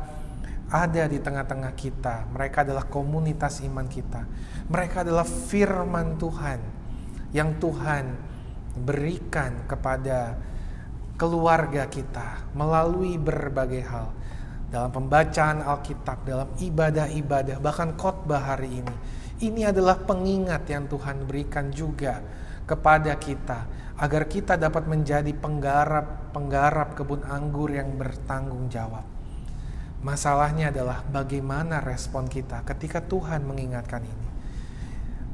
[0.71, 2.27] ada di tengah-tengah kita.
[2.35, 4.27] Mereka adalah komunitas iman kita.
[4.67, 6.61] Mereka adalah firman Tuhan
[7.31, 8.05] yang Tuhan
[8.77, 10.37] berikan kepada
[11.17, 14.09] keluarga kita melalui berbagai hal.
[14.67, 18.95] Dalam pembacaan Alkitab, dalam ibadah-ibadah, bahkan khotbah hari ini
[19.37, 22.25] ini adalah pengingat yang Tuhan berikan juga
[22.65, 29.16] kepada kita agar kita dapat menjadi penggarap-penggarap kebun anggur yang bertanggung jawab.
[30.07, 34.29] Masalahnya adalah bagaimana respon kita ketika Tuhan mengingatkan ini.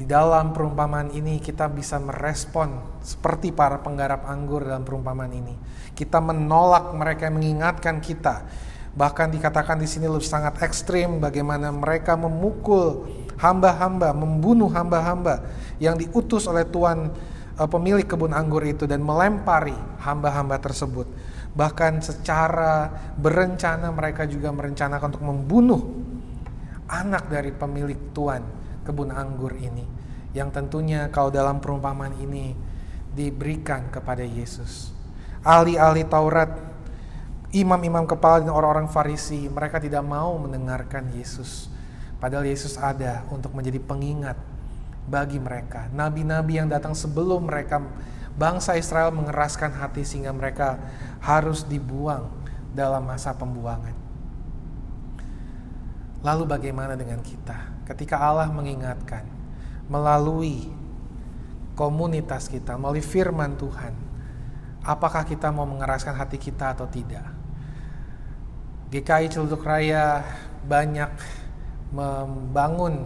[0.01, 5.53] Di dalam perumpamaan ini kita bisa merespon seperti para penggarap anggur dalam perumpamaan ini.
[5.93, 8.49] Kita menolak mereka yang mengingatkan kita.
[8.97, 15.45] Bahkan dikatakan di sini lebih sangat ekstrim bagaimana mereka memukul hamba-hamba, membunuh hamba-hamba
[15.85, 17.13] yang diutus oleh Tuhan
[17.61, 21.05] uh, pemilik kebun anggur itu dan melempari hamba-hamba tersebut.
[21.53, 25.83] Bahkan secara berencana mereka juga merencanakan untuk membunuh
[26.89, 28.43] anak dari pemilik Tuhan
[28.85, 29.85] kebun anggur ini.
[30.33, 32.57] Yang tentunya kalau dalam perumpamaan ini
[33.13, 34.97] diberikan kepada Yesus.
[35.45, 36.49] Ahli-ahli Taurat,
[37.53, 41.73] imam-imam kepala dan orang-orang Farisi, mereka tidak mau mendengarkan Yesus
[42.23, 44.39] Padahal Yesus ada untuk menjadi pengingat
[45.11, 45.91] bagi mereka.
[45.91, 47.83] Nabi-nabi yang datang sebelum mereka
[48.37, 50.81] bangsa Israel mengeraskan hati sehingga mereka
[51.21, 52.29] harus dibuang
[52.73, 53.95] dalam masa pembuangan.
[56.23, 57.85] Lalu bagaimana dengan kita?
[57.85, 59.27] Ketika Allah mengingatkan
[59.91, 60.71] melalui
[61.75, 63.93] komunitas kita, melalui firman Tuhan,
[64.87, 67.27] apakah kita mau mengeraskan hati kita atau tidak?
[68.93, 70.23] GKI Celduk Raya
[70.63, 71.11] banyak
[71.93, 73.05] membangun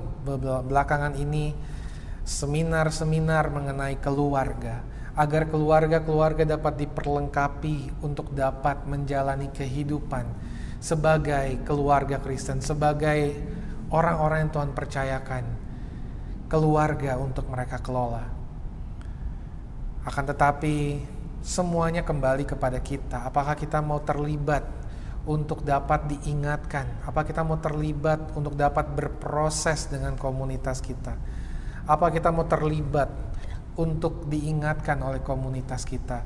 [0.66, 1.56] belakangan ini
[2.26, 4.82] seminar-seminar mengenai keluarga
[5.16, 10.28] agar keluarga-keluarga dapat diperlengkapi untuk dapat menjalani kehidupan
[10.76, 13.32] sebagai keluarga Kristen, sebagai
[13.88, 15.44] orang-orang yang Tuhan percayakan
[16.52, 18.28] keluarga untuk mereka kelola.
[20.06, 21.02] Akan tetapi
[21.42, 23.26] semuanya kembali kepada kita.
[23.26, 24.62] Apakah kita mau terlibat
[25.26, 26.86] untuk dapat diingatkan?
[27.02, 31.18] Apa kita mau terlibat untuk dapat berproses dengan komunitas kita?
[31.86, 33.25] Apa kita mau terlibat
[33.76, 36.24] untuk diingatkan oleh komunitas kita?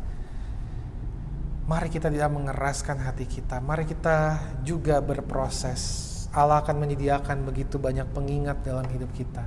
[1.70, 3.62] Mari kita tidak mengeraskan hati kita.
[3.62, 6.08] Mari kita juga berproses.
[6.34, 9.46] Allah akan menyediakan begitu banyak pengingat dalam hidup kita.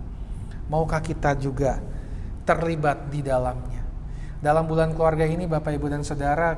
[0.71, 1.83] Maukah kita juga
[2.47, 3.83] terlibat di dalamnya?
[4.43, 6.55] Dalam bulan keluarga ini, Bapak, Ibu, dan Saudara,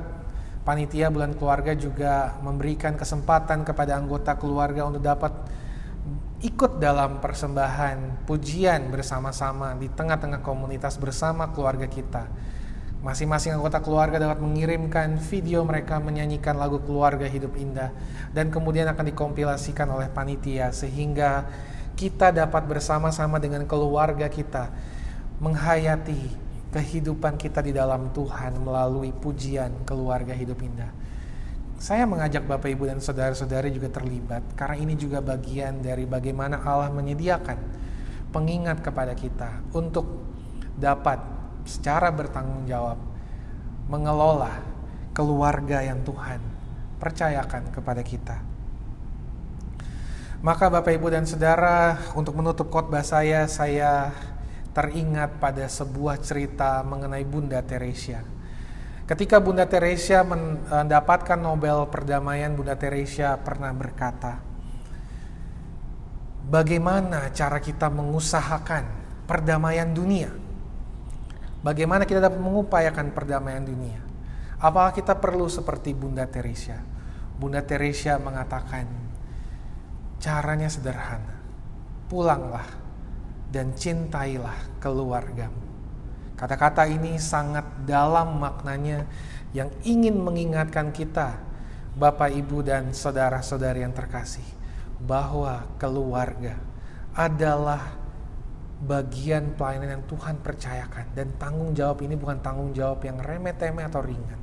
[0.66, 5.34] panitia bulan keluarga juga memberikan kesempatan kepada anggota keluarga untuk dapat
[6.46, 12.30] ikut dalam persembahan pujian bersama-sama di tengah-tengah komunitas bersama keluarga kita.
[13.02, 17.90] Masing-masing anggota keluarga dapat mengirimkan video mereka menyanyikan lagu keluarga hidup indah
[18.30, 21.50] dan kemudian akan dikompilasikan oleh panitia sehingga
[21.98, 24.70] kita dapat bersama-sama dengan keluarga kita
[25.42, 26.30] menghayati
[26.70, 30.94] kehidupan kita di dalam Tuhan melalui pujian keluarga hidup indah.
[31.76, 36.88] Saya mengajak Bapak Ibu dan saudara-saudari juga terlibat karena ini juga bagian dari bagaimana Allah
[36.88, 37.60] menyediakan
[38.32, 40.08] pengingat kepada kita untuk
[40.80, 41.20] dapat
[41.68, 43.00] secara bertanggung jawab
[43.92, 44.56] mengelola
[45.12, 46.40] keluarga yang Tuhan
[47.00, 48.38] percayakan kepada kita.
[50.46, 54.14] Maka Bapak Ibu dan Saudara, untuk menutup khotbah saya, saya
[54.78, 58.35] teringat pada sebuah cerita mengenai Bunda Teresia.
[59.06, 64.42] Ketika Bunda Teresia mendapatkan Nobel Perdamaian, Bunda Teresia pernah berkata,
[66.50, 68.82] "Bagaimana cara kita mengusahakan
[69.30, 70.34] perdamaian dunia?
[71.62, 74.02] Bagaimana kita dapat mengupayakan perdamaian dunia?
[74.58, 76.82] Apakah kita perlu seperti Bunda Teresia?"
[77.38, 78.90] Bunda Teresia mengatakan,
[80.18, 81.46] "Caranya sederhana.
[82.10, 82.66] Pulanglah
[83.54, 85.75] dan cintailah keluargamu."
[86.36, 89.08] Kata-kata ini sangat dalam maknanya
[89.56, 91.40] yang ingin mengingatkan kita,
[91.96, 94.44] Bapak, Ibu, dan saudara-saudari yang terkasih,
[95.00, 96.60] bahwa keluarga
[97.16, 97.96] adalah
[98.84, 104.04] bagian pelayanan yang Tuhan percayakan dan tanggung jawab ini bukan tanggung jawab yang remeh-temeh atau
[104.04, 104.40] ringan.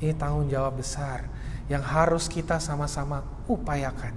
[0.00, 1.28] Ini tanggung jawab besar
[1.68, 4.16] yang harus kita sama-sama upayakan,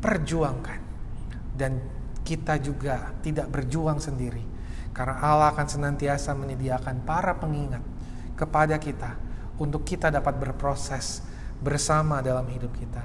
[0.00, 0.80] perjuangkan.
[1.54, 1.78] Dan
[2.24, 4.42] kita juga tidak berjuang sendiri,
[4.94, 7.82] karena Allah akan senantiasa menyediakan para pengingat
[8.38, 9.18] kepada kita
[9.58, 11.26] untuk kita dapat berproses
[11.58, 13.02] bersama dalam hidup kita.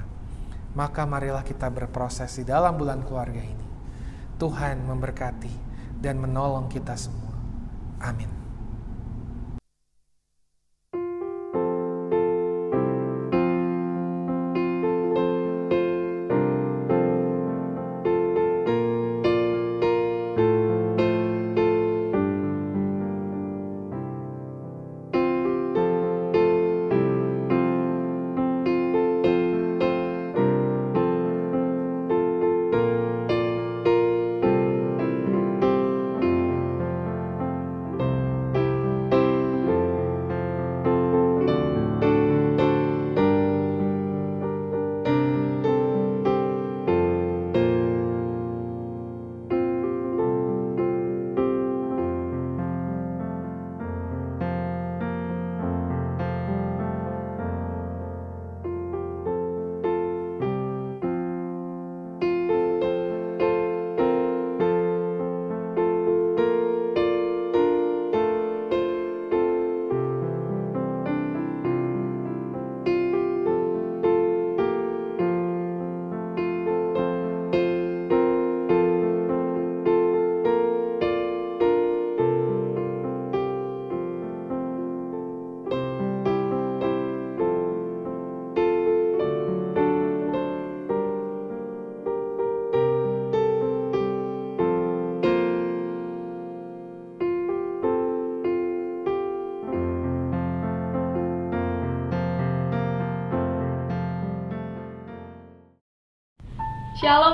[0.70, 3.66] Maka marilah kita berproses di dalam bulan keluarga ini.
[4.38, 5.54] Tuhan memberkati
[5.98, 7.34] dan menolong kita semua.
[8.00, 8.39] Amin.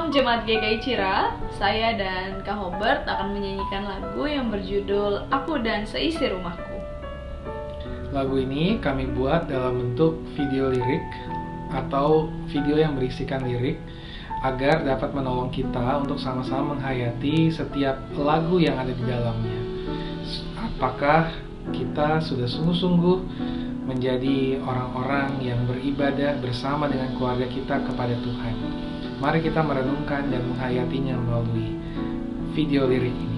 [0.07, 6.31] Jemaat GKI Cira, saya dan Kak Hobart akan menyanyikan lagu yang berjudul Aku dan Seisi
[6.31, 6.79] Rumahku.
[8.15, 11.03] Lagu ini kami buat dalam bentuk video lirik
[11.75, 13.83] atau video yang berisikan lirik
[14.47, 19.59] agar dapat menolong kita untuk sama-sama menghayati setiap lagu yang ada di dalamnya.
[20.55, 21.35] Apakah
[21.75, 23.19] kita sudah sungguh-sungguh
[23.91, 28.86] menjadi orang-orang yang beribadah bersama dengan keluarga kita kepada Tuhan?
[29.17, 31.73] Mari kita merenungkan dan menghayatinya melalui
[32.53, 33.36] video lirik ini.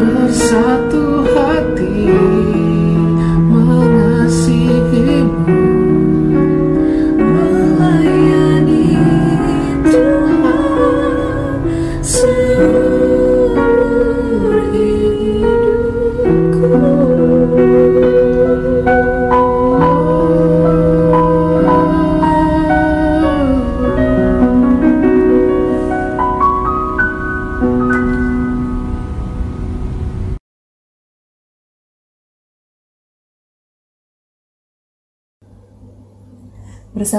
[0.00, 1.09] bersatu.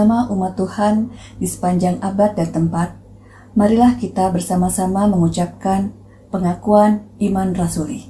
[0.02, 2.98] Bersama umat Tuhan di sepanjang abad dan tempat,
[3.54, 5.94] marilah kita bersama-sama mengucapkan
[6.34, 8.10] pengakuan iman rasuli.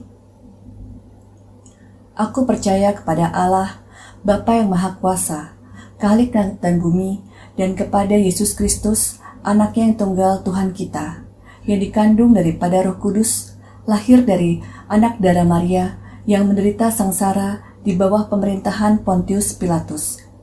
[2.16, 3.84] Aku percaya kepada Allah,
[4.24, 5.60] Bapa yang Maha Kuasa,
[6.00, 7.28] Khalik dan bumi,
[7.60, 11.28] dan kepada Yesus Kristus, anaknya yang tunggal Tuhan kita,
[11.68, 18.32] yang dikandung daripada roh kudus, lahir dari anak darah Maria, yang menderita sengsara di bawah
[18.32, 20.21] pemerintahan Pontius Pilatus,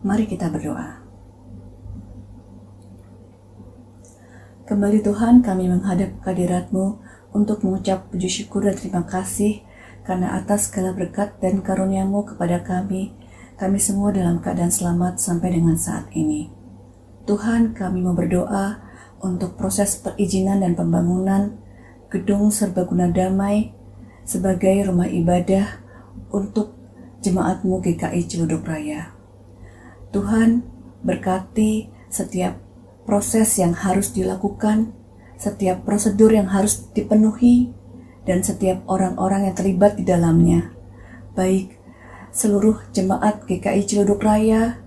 [0.00, 0.96] Mari kita berdoa.
[4.64, 6.86] Kembali Tuhan kami menghadap kehadirat-Mu
[7.36, 9.60] untuk mengucap puji syukur dan terima kasih
[10.08, 13.12] karena atas segala berkat dan karunia-Mu kepada kami,
[13.60, 16.48] kami semua dalam keadaan selamat sampai dengan saat ini.
[17.28, 18.80] Tuhan kami mau berdoa
[19.20, 21.60] untuk proses perizinan dan pembangunan
[22.08, 23.76] gedung serbaguna damai
[24.24, 25.76] sebagai rumah ibadah
[26.32, 26.72] untuk
[27.20, 29.19] jemaatmu GKI Ciluduk Raya.
[30.10, 30.66] Tuhan
[31.06, 32.58] berkati setiap
[33.06, 34.90] proses yang harus dilakukan,
[35.38, 37.70] setiap prosedur yang harus dipenuhi,
[38.28, 40.70] dan setiap orang-orang yang terlibat di dalamnya,
[41.32, 41.80] baik
[42.30, 44.78] seluruh jemaat GKI Ciluduk Raya,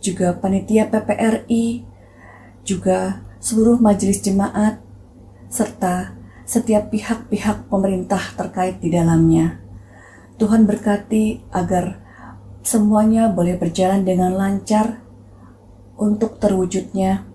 [0.00, 1.84] juga panitia PPRI,
[2.64, 4.80] juga seluruh majelis jemaat,
[5.52, 6.16] serta
[6.48, 9.62] setiap pihak-pihak pemerintah terkait di dalamnya.
[10.40, 12.09] Tuhan berkati agar
[12.60, 15.00] semuanya boleh berjalan dengan lancar
[16.00, 17.28] untuk terwujudnya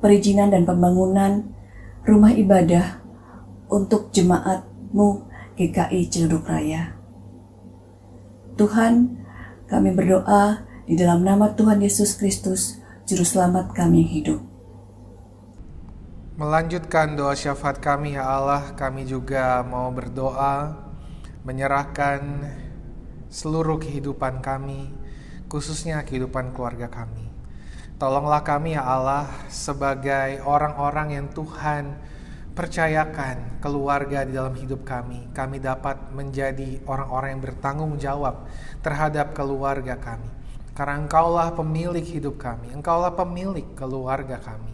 [0.00, 1.52] perizinan dan pembangunan
[2.08, 3.04] rumah ibadah
[3.68, 5.28] untuk jemaatmu
[5.60, 6.96] GKI Ciledug Raya.
[8.56, 9.20] Tuhan,
[9.68, 14.40] kami berdoa di dalam nama Tuhan Yesus Kristus, Juru Selamat kami yang hidup.
[16.40, 20.72] Melanjutkan doa syafaat kami ya Allah, kami juga mau berdoa
[21.44, 22.20] menyerahkan
[23.30, 24.90] seluruh kehidupan kami,
[25.46, 27.30] khususnya kehidupan keluarga kami.
[27.96, 31.94] Tolonglah kami ya Allah sebagai orang-orang yang Tuhan
[32.56, 35.30] percayakan keluarga di dalam hidup kami.
[35.30, 38.50] Kami dapat menjadi orang-orang yang bertanggung jawab
[38.82, 40.28] terhadap keluarga kami.
[40.74, 44.72] Karena Engkaulah pemilik hidup kami, Engkaulah pemilik keluarga kami.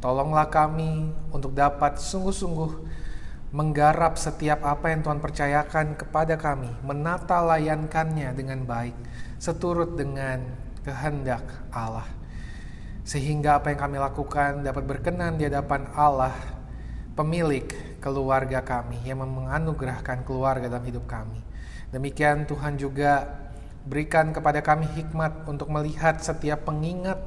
[0.00, 2.72] Tolonglah kami untuk dapat sungguh-sungguh
[3.54, 8.98] menggarap setiap apa yang Tuhan percayakan kepada kami, menata layankannya dengan baik,
[9.38, 10.42] seturut dengan
[10.82, 12.24] kehendak Allah
[13.04, 16.32] sehingga apa yang kami lakukan dapat berkenan di hadapan Allah,
[17.12, 17.68] pemilik
[18.00, 21.44] keluarga kami yang menganugerahkan keluarga dalam hidup kami.
[21.92, 23.28] Demikian Tuhan juga
[23.84, 27.20] berikan kepada kami hikmat untuk melihat setiap pengingat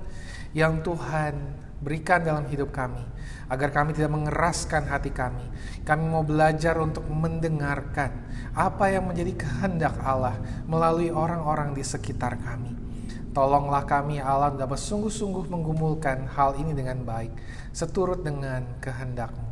[0.58, 1.38] yang Tuhan
[1.78, 3.02] berikan dalam hidup kami,
[3.48, 5.46] agar kami tidak mengeraskan hati kami.
[5.86, 8.12] Kami mau belajar untuk mendengarkan
[8.58, 12.74] apa yang menjadi kehendak Allah melalui orang-orang di sekitar kami.
[13.38, 17.30] Tolonglah kami Allah dapat sungguh-sungguh menggumulkan hal ini dengan baik,
[17.70, 19.46] seturut dengan kehendakmu.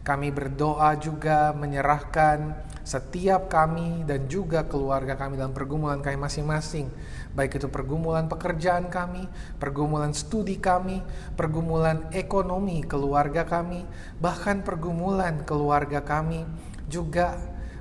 [0.00, 6.88] Kami berdoa juga menyerahkan setiap kami dan juga keluarga kami dalam pergumulan kami masing-masing.
[7.38, 9.30] Baik itu pergumulan pekerjaan kami,
[9.62, 10.98] pergumulan studi kami,
[11.38, 13.86] pergumulan ekonomi keluarga kami,
[14.18, 16.42] bahkan pergumulan keluarga kami
[16.90, 17.38] juga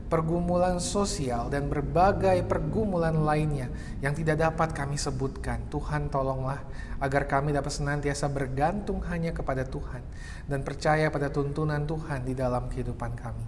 [0.07, 3.67] pergumulan sosial, dan berbagai pergumulan lainnya
[3.99, 5.67] yang tidak dapat kami sebutkan.
[5.67, 6.63] Tuhan tolonglah
[7.03, 10.01] agar kami dapat senantiasa bergantung hanya kepada Tuhan
[10.47, 13.45] dan percaya pada tuntunan Tuhan di dalam kehidupan kami.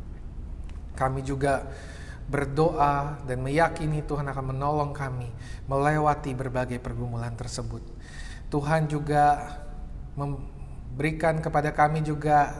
[0.99, 1.64] Kami juga
[2.30, 5.34] berdoa dan meyakini Tuhan akan menolong kami
[5.66, 7.82] melewati berbagai pergumulan tersebut.
[8.54, 9.58] Tuhan juga
[10.14, 12.54] memberikan kepada kami juga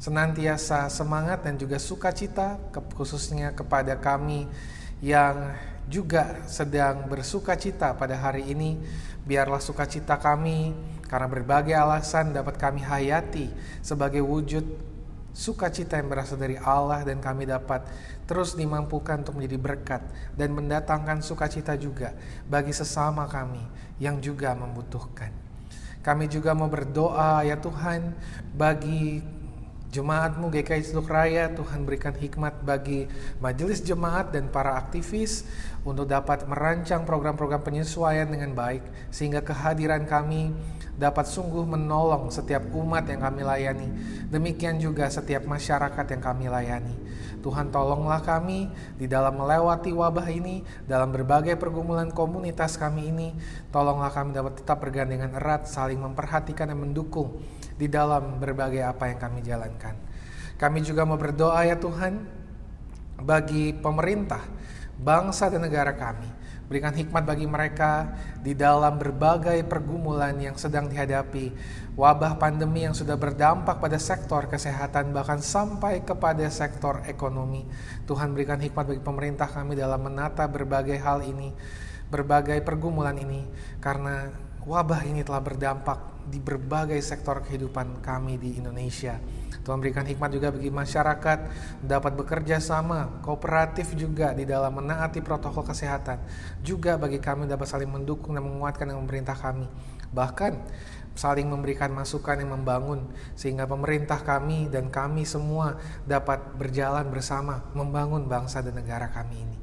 [0.00, 2.56] senantiasa semangat dan juga sukacita
[2.96, 4.48] khususnya kepada kami
[5.04, 5.52] yang
[5.92, 8.80] juga sedang bersukacita pada hari ini
[9.28, 10.72] biarlah sukacita kami
[11.04, 13.52] karena berbagai alasan dapat kami hayati
[13.84, 14.89] sebagai wujud
[15.30, 17.86] sukacita yang berasal dari Allah dan kami dapat
[18.26, 20.02] terus dimampukan untuk menjadi berkat
[20.38, 22.14] dan mendatangkan sukacita juga
[22.46, 23.62] bagi sesama kami
[23.98, 25.30] yang juga membutuhkan.
[26.00, 28.16] Kami juga mau berdoa ya Tuhan
[28.56, 29.20] bagi
[29.90, 33.10] Jemaatmu GKI Celuk Raya, Tuhan berikan hikmat bagi
[33.42, 35.42] majelis jemaat dan para aktivis
[35.82, 40.54] untuk dapat merancang program-program penyesuaian dengan baik sehingga kehadiran kami
[41.00, 43.88] dapat sungguh menolong setiap umat yang kami layani.
[44.28, 46.92] Demikian juga setiap masyarakat yang kami layani.
[47.40, 48.68] Tuhan tolonglah kami
[49.00, 53.32] di dalam melewati wabah ini, dalam berbagai pergumulan komunitas kami ini.
[53.72, 57.40] Tolonglah kami dapat tetap bergandengan erat, saling memperhatikan dan mendukung
[57.80, 59.96] di dalam berbagai apa yang kami jalankan.
[60.60, 62.20] Kami juga mau berdoa ya Tuhan
[63.24, 64.44] bagi pemerintah,
[65.00, 66.39] bangsa dan negara kami.
[66.70, 71.50] Berikan hikmat bagi mereka di dalam berbagai pergumulan yang sedang dihadapi.
[71.98, 77.66] Wabah pandemi yang sudah berdampak pada sektor kesehatan bahkan sampai kepada sektor ekonomi.
[78.06, 81.50] Tuhan berikan hikmat bagi pemerintah kami dalam menata berbagai hal ini,
[82.06, 83.50] berbagai pergumulan ini
[83.82, 84.30] karena
[84.62, 89.18] wabah ini telah berdampak di berbagai sektor kehidupan kami di Indonesia.
[89.60, 91.38] Tuhan berikan hikmat juga bagi masyarakat
[91.84, 96.16] dapat bekerja sama, kooperatif juga di dalam menaati protokol kesehatan.
[96.64, 99.68] Juga bagi kami dapat saling mendukung dan menguatkan dengan pemerintah kami.
[100.10, 100.52] Bahkan
[101.14, 103.04] saling memberikan masukan yang membangun
[103.36, 105.76] sehingga pemerintah kami dan kami semua
[106.08, 109.58] dapat berjalan bersama membangun bangsa dan negara kami ini.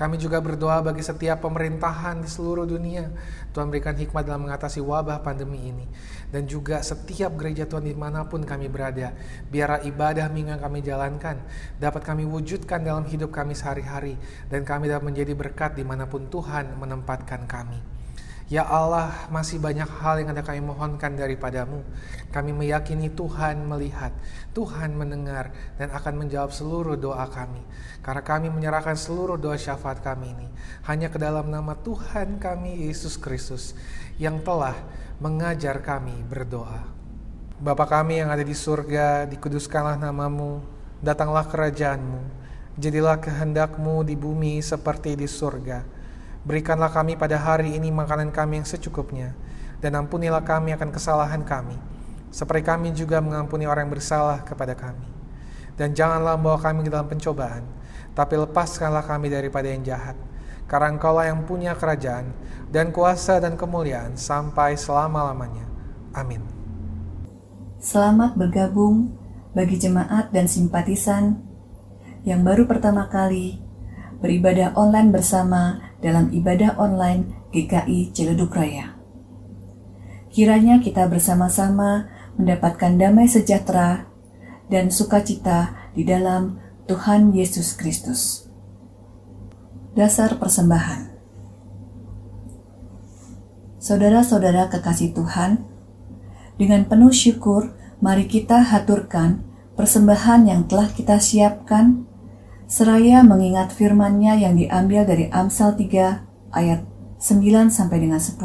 [0.00, 3.12] Kami juga berdoa bagi setiap pemerintahan di seluruh dunia.
[3.52, 5.84] Tuhan berikan hikmat dalam mengatasi wabah pandemi ini.
[6.30, 9.14] Dan juga setiap gereja Tuhan di mana pun kami berada.
[9.50, 11.42] Biarlah ibadah minggu yang kami jalankan
[11.76, 14.14] dapat kami wujudkan dalam hidup kami sehari-hari.
[14.46, 18.00] Dan kami dapat menjadi berkat di mana pun Tuhan menempatkan kami.
[18.50, 21.86] Ya Allah, masih banyak hal yang ada kami mohonkan daripadamu.
[22.34, 24.10] Kami meyakini Tuhan melihat,
[24.50, 27.62] Tuhan mendengar, dan akan menjawab seluruh doa kami.
[28.02, 30.50] Karena kami menyerahkan seluruh doa syafaat kami ini
[30.90, 33.76] hanya ke dalam nama Tuhan kami Yesus Kristus
[34.16, 34.74] yang telah
[35.20, 36.80] mengajar kami berdoa.
[37.60, 40.64] Bapa kami yang ada di surga, dikuduskanlah namamu,
[41.04, 42.24] datanglah kerajaanmu,
[42.80, 45.84] jadilah kehendakmu di bumi seperti di surga.
[46.40, 49.36] Berikanlah kami pada hari ini makanan kami yang secukupnya,
[49.84, 51.76] dan ampunilah kami akan kesalahan kami,
[52.32, 55.04] seperti kami juga mengampuni orang yang bersalah kepada kami.
[55.76, 57.68] Dan janganlah membawa kami ke dalam pencobaan,
[58.16, 60.16] tapi lepaskanlah kami daripada yang jahat.
[60.70, 62.30] Karena engkaulah yang punya kerajaan,
[62.70, 65.66] dan kuasa dan kemuliaan sampai selama-lamanya.
[66.14, 66.46] Amin.
[67.82, 69.18] Selamat bergabung
[69.50, 71.42] bagi jemaat dan simpatisan
[72.22, 73.58] yang baru pertama kali
[74.20, 78.94] beribadah online bersama dalam ibadah online GKI Ciledug Raya.
[80.30, 82.06] Kiranya kita bersama-sama
[82.38, 84.06] mendapatkan damai sejahtera
[84.70, 88.49] dan sukacita di dalam Tuhan Yesus Kristus.
[89.90, 91.10] Dasar persembahan
[93.82, 95.66] Saudara-saudara kekasih Tuhan,
[96.54, 99.42] dengan penuh syukur mari kita haturkan
[99.74, 102.06] persembahan yang telah kita siapkan
[102.70, 106.86] seraya mengingat firman-Nya yang diambil dari Amsal 3 ayat
[107.18, 108.38] 9 sampai dengan 10.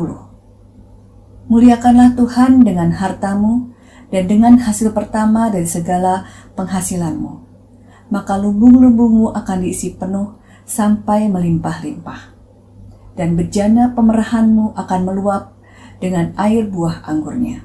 [1.45, 3.69] Muliakanlah Tuhan dengan hartamu
[4.09, 6.25] dan dengan hasil pertama dari segala
[6.57, 7.45] penghasilanmu.
[8.09, 12.33] Maka lumbung-lumbungmu akan diisi penuh sampai melimpah-limpah.
[13.15, 15.55] Dan bejana pemerahanmu akan meluap
[16.03, 17.63] dengan air buah anggurnya.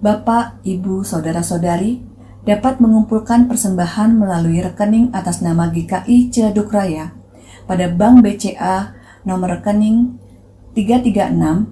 [0.00, 2.10] Bapak, Ibu, Saudara-saudari,
[2.44, 7.12] dapat mengumpulkan persembahan melalui rekening atas nama GKI Ciledug Raya
[7.68, 8.96] pada Bank BCA
[9.28, 10.16] nomor rekening
[10.72, 11.68] 336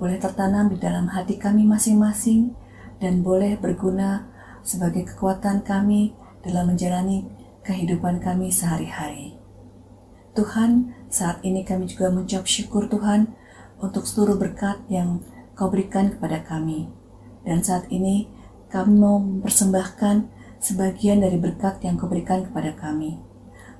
[0.03, 2.59] boleh tertanam di dalam hati kami masing-masing
[2.99, 4.27] dan boleh berguna
[4.67, 6.11] sebagai kekuatan kami
[6.43, 7.23] dalam menjalani
[7.63, 9.39] kehidupan kami sehari-hari.
[10.35, 13.31] Tuhan, saat ini kami juga mengucap syukur Tuhan
[13.79, 15.23] untuk seluruh berkat yang
[15.55, 16.91] Kau berikan kepada kami.
[17.47, 18.27] Dan saat ini
[18.71, 23.19] kami mau mempersembahkan sebagian dari berkat yang Kau berikan kepada kami.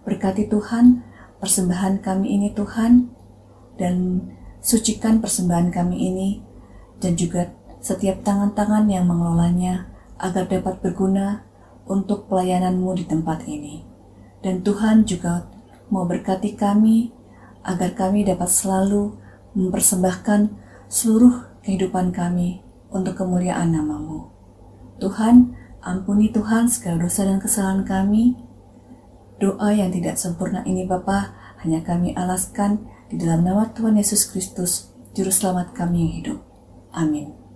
[0.07, 1.03] Berkati Tuhan,
[1.43, 3.13] persembahan kami ini Tuhan,
[3.79, 4.27] dan
[4.59, 6.29] sucikan persembahan kami ini
[6.99, 9.87] dan juga setiap tangan-tangan yang mengelolanya
[10.19, 11.47] agar dapat berguna
[11.87, 13.87] untuk pelayananmu di tempat ini.
[14.43, 15.47] Dan Tuhan juga
[15.89, 17.15] mau berkati kami
[17.63, 19.15] agar kami dapat selalu
[19.55, 20.53] mempersembahkan
[20.91, 24.31] seluruh kehidupan kami untuk kemuliaan namamu.
[24.99, 28.39] Tuhan, ampuni Tuhan segala dosa dan kesalahan kami.
[29.39, 34.93] Doa yang tidak sempurna ini Bapa hanya kami alaskan di dalam nama Tuhan Yesus Kristus,
[35.15, 36.39] Juru Selamat kami yang hidup.
[36.93, 37.48] Amin.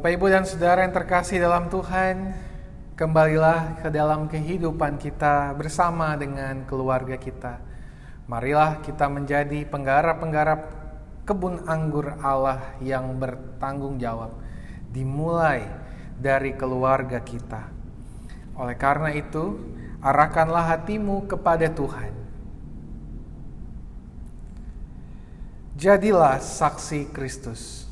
[0.00, 2.32] Bapak, Ibu, dan Saudara yang terkasih dalam Tuhan,
[2.96, 7.60] kembalilah ke dalam kehidupan kita bersama dengan keluarga kita.
[8.24, 10.60] Marilah kita menjadi penggarap-penggarap
[11.28, 14.40] kebun anggur Allah yang bertanggung jawab,
[14.88, 15.68] dimulai
[16.16, 17.68] dari keluarga kita.
[18.56, 19.60] Oleh karena itu,
[20.00, 22.16] arahkanlah hatimu kepada Tuhan.
[25.76, 27.89] Jadilah saksi Kristus.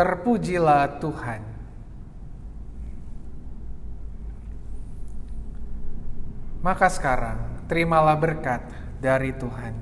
[0.00, 1.44] Terpujilah Tuhan.
[6.64, 8.64] Maka sekarang terimalah berkat
[8.96, 9.76] dari Tuhan.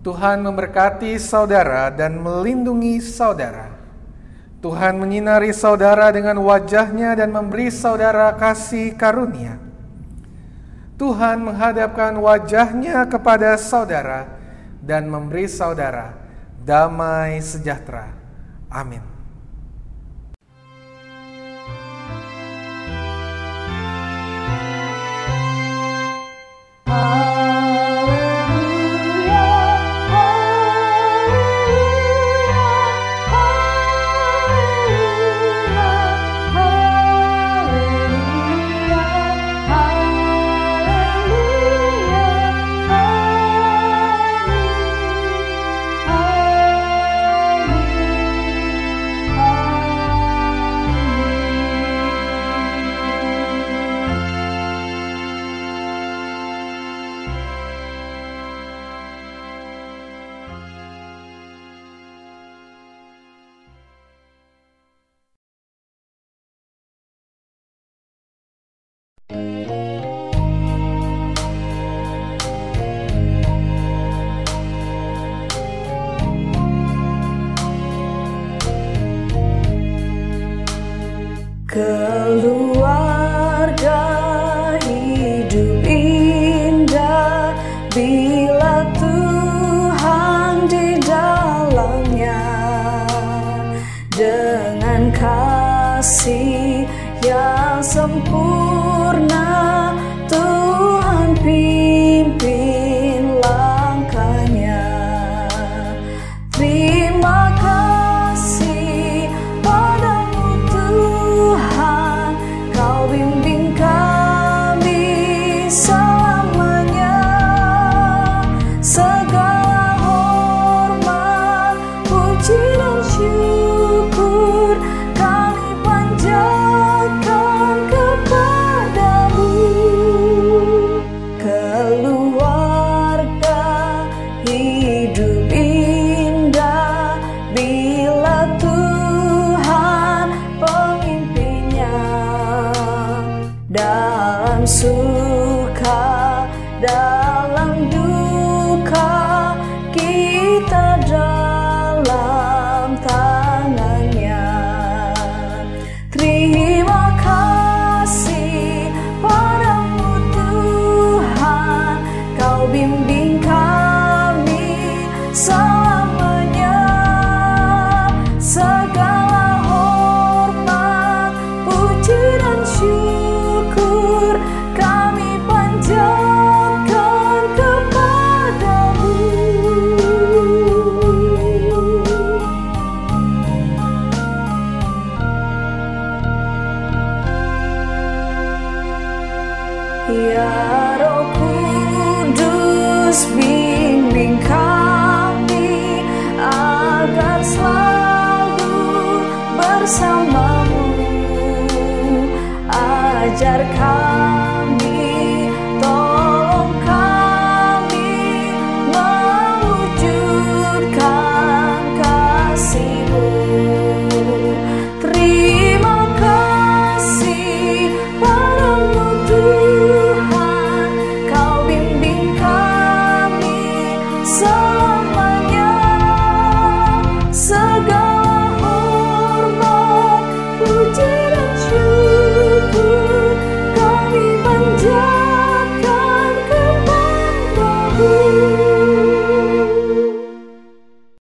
[0.00, 3.76] Tuhan memberkati saudara dan melindungi saudara.
[4.64, 9.60] Tuhan menyinari saudara dengan wajahnya dan memberi saudara kasih karunia.
[10.96, 14.24] Tuhan menghadapkan wajahnya kepada saudara
[14.80, 16.25] dan memberi saudara
[16.66, 18.10] damai sejahtera.
[18.66, 19.14] Amin.
[26.86, 27.25] Haleluya,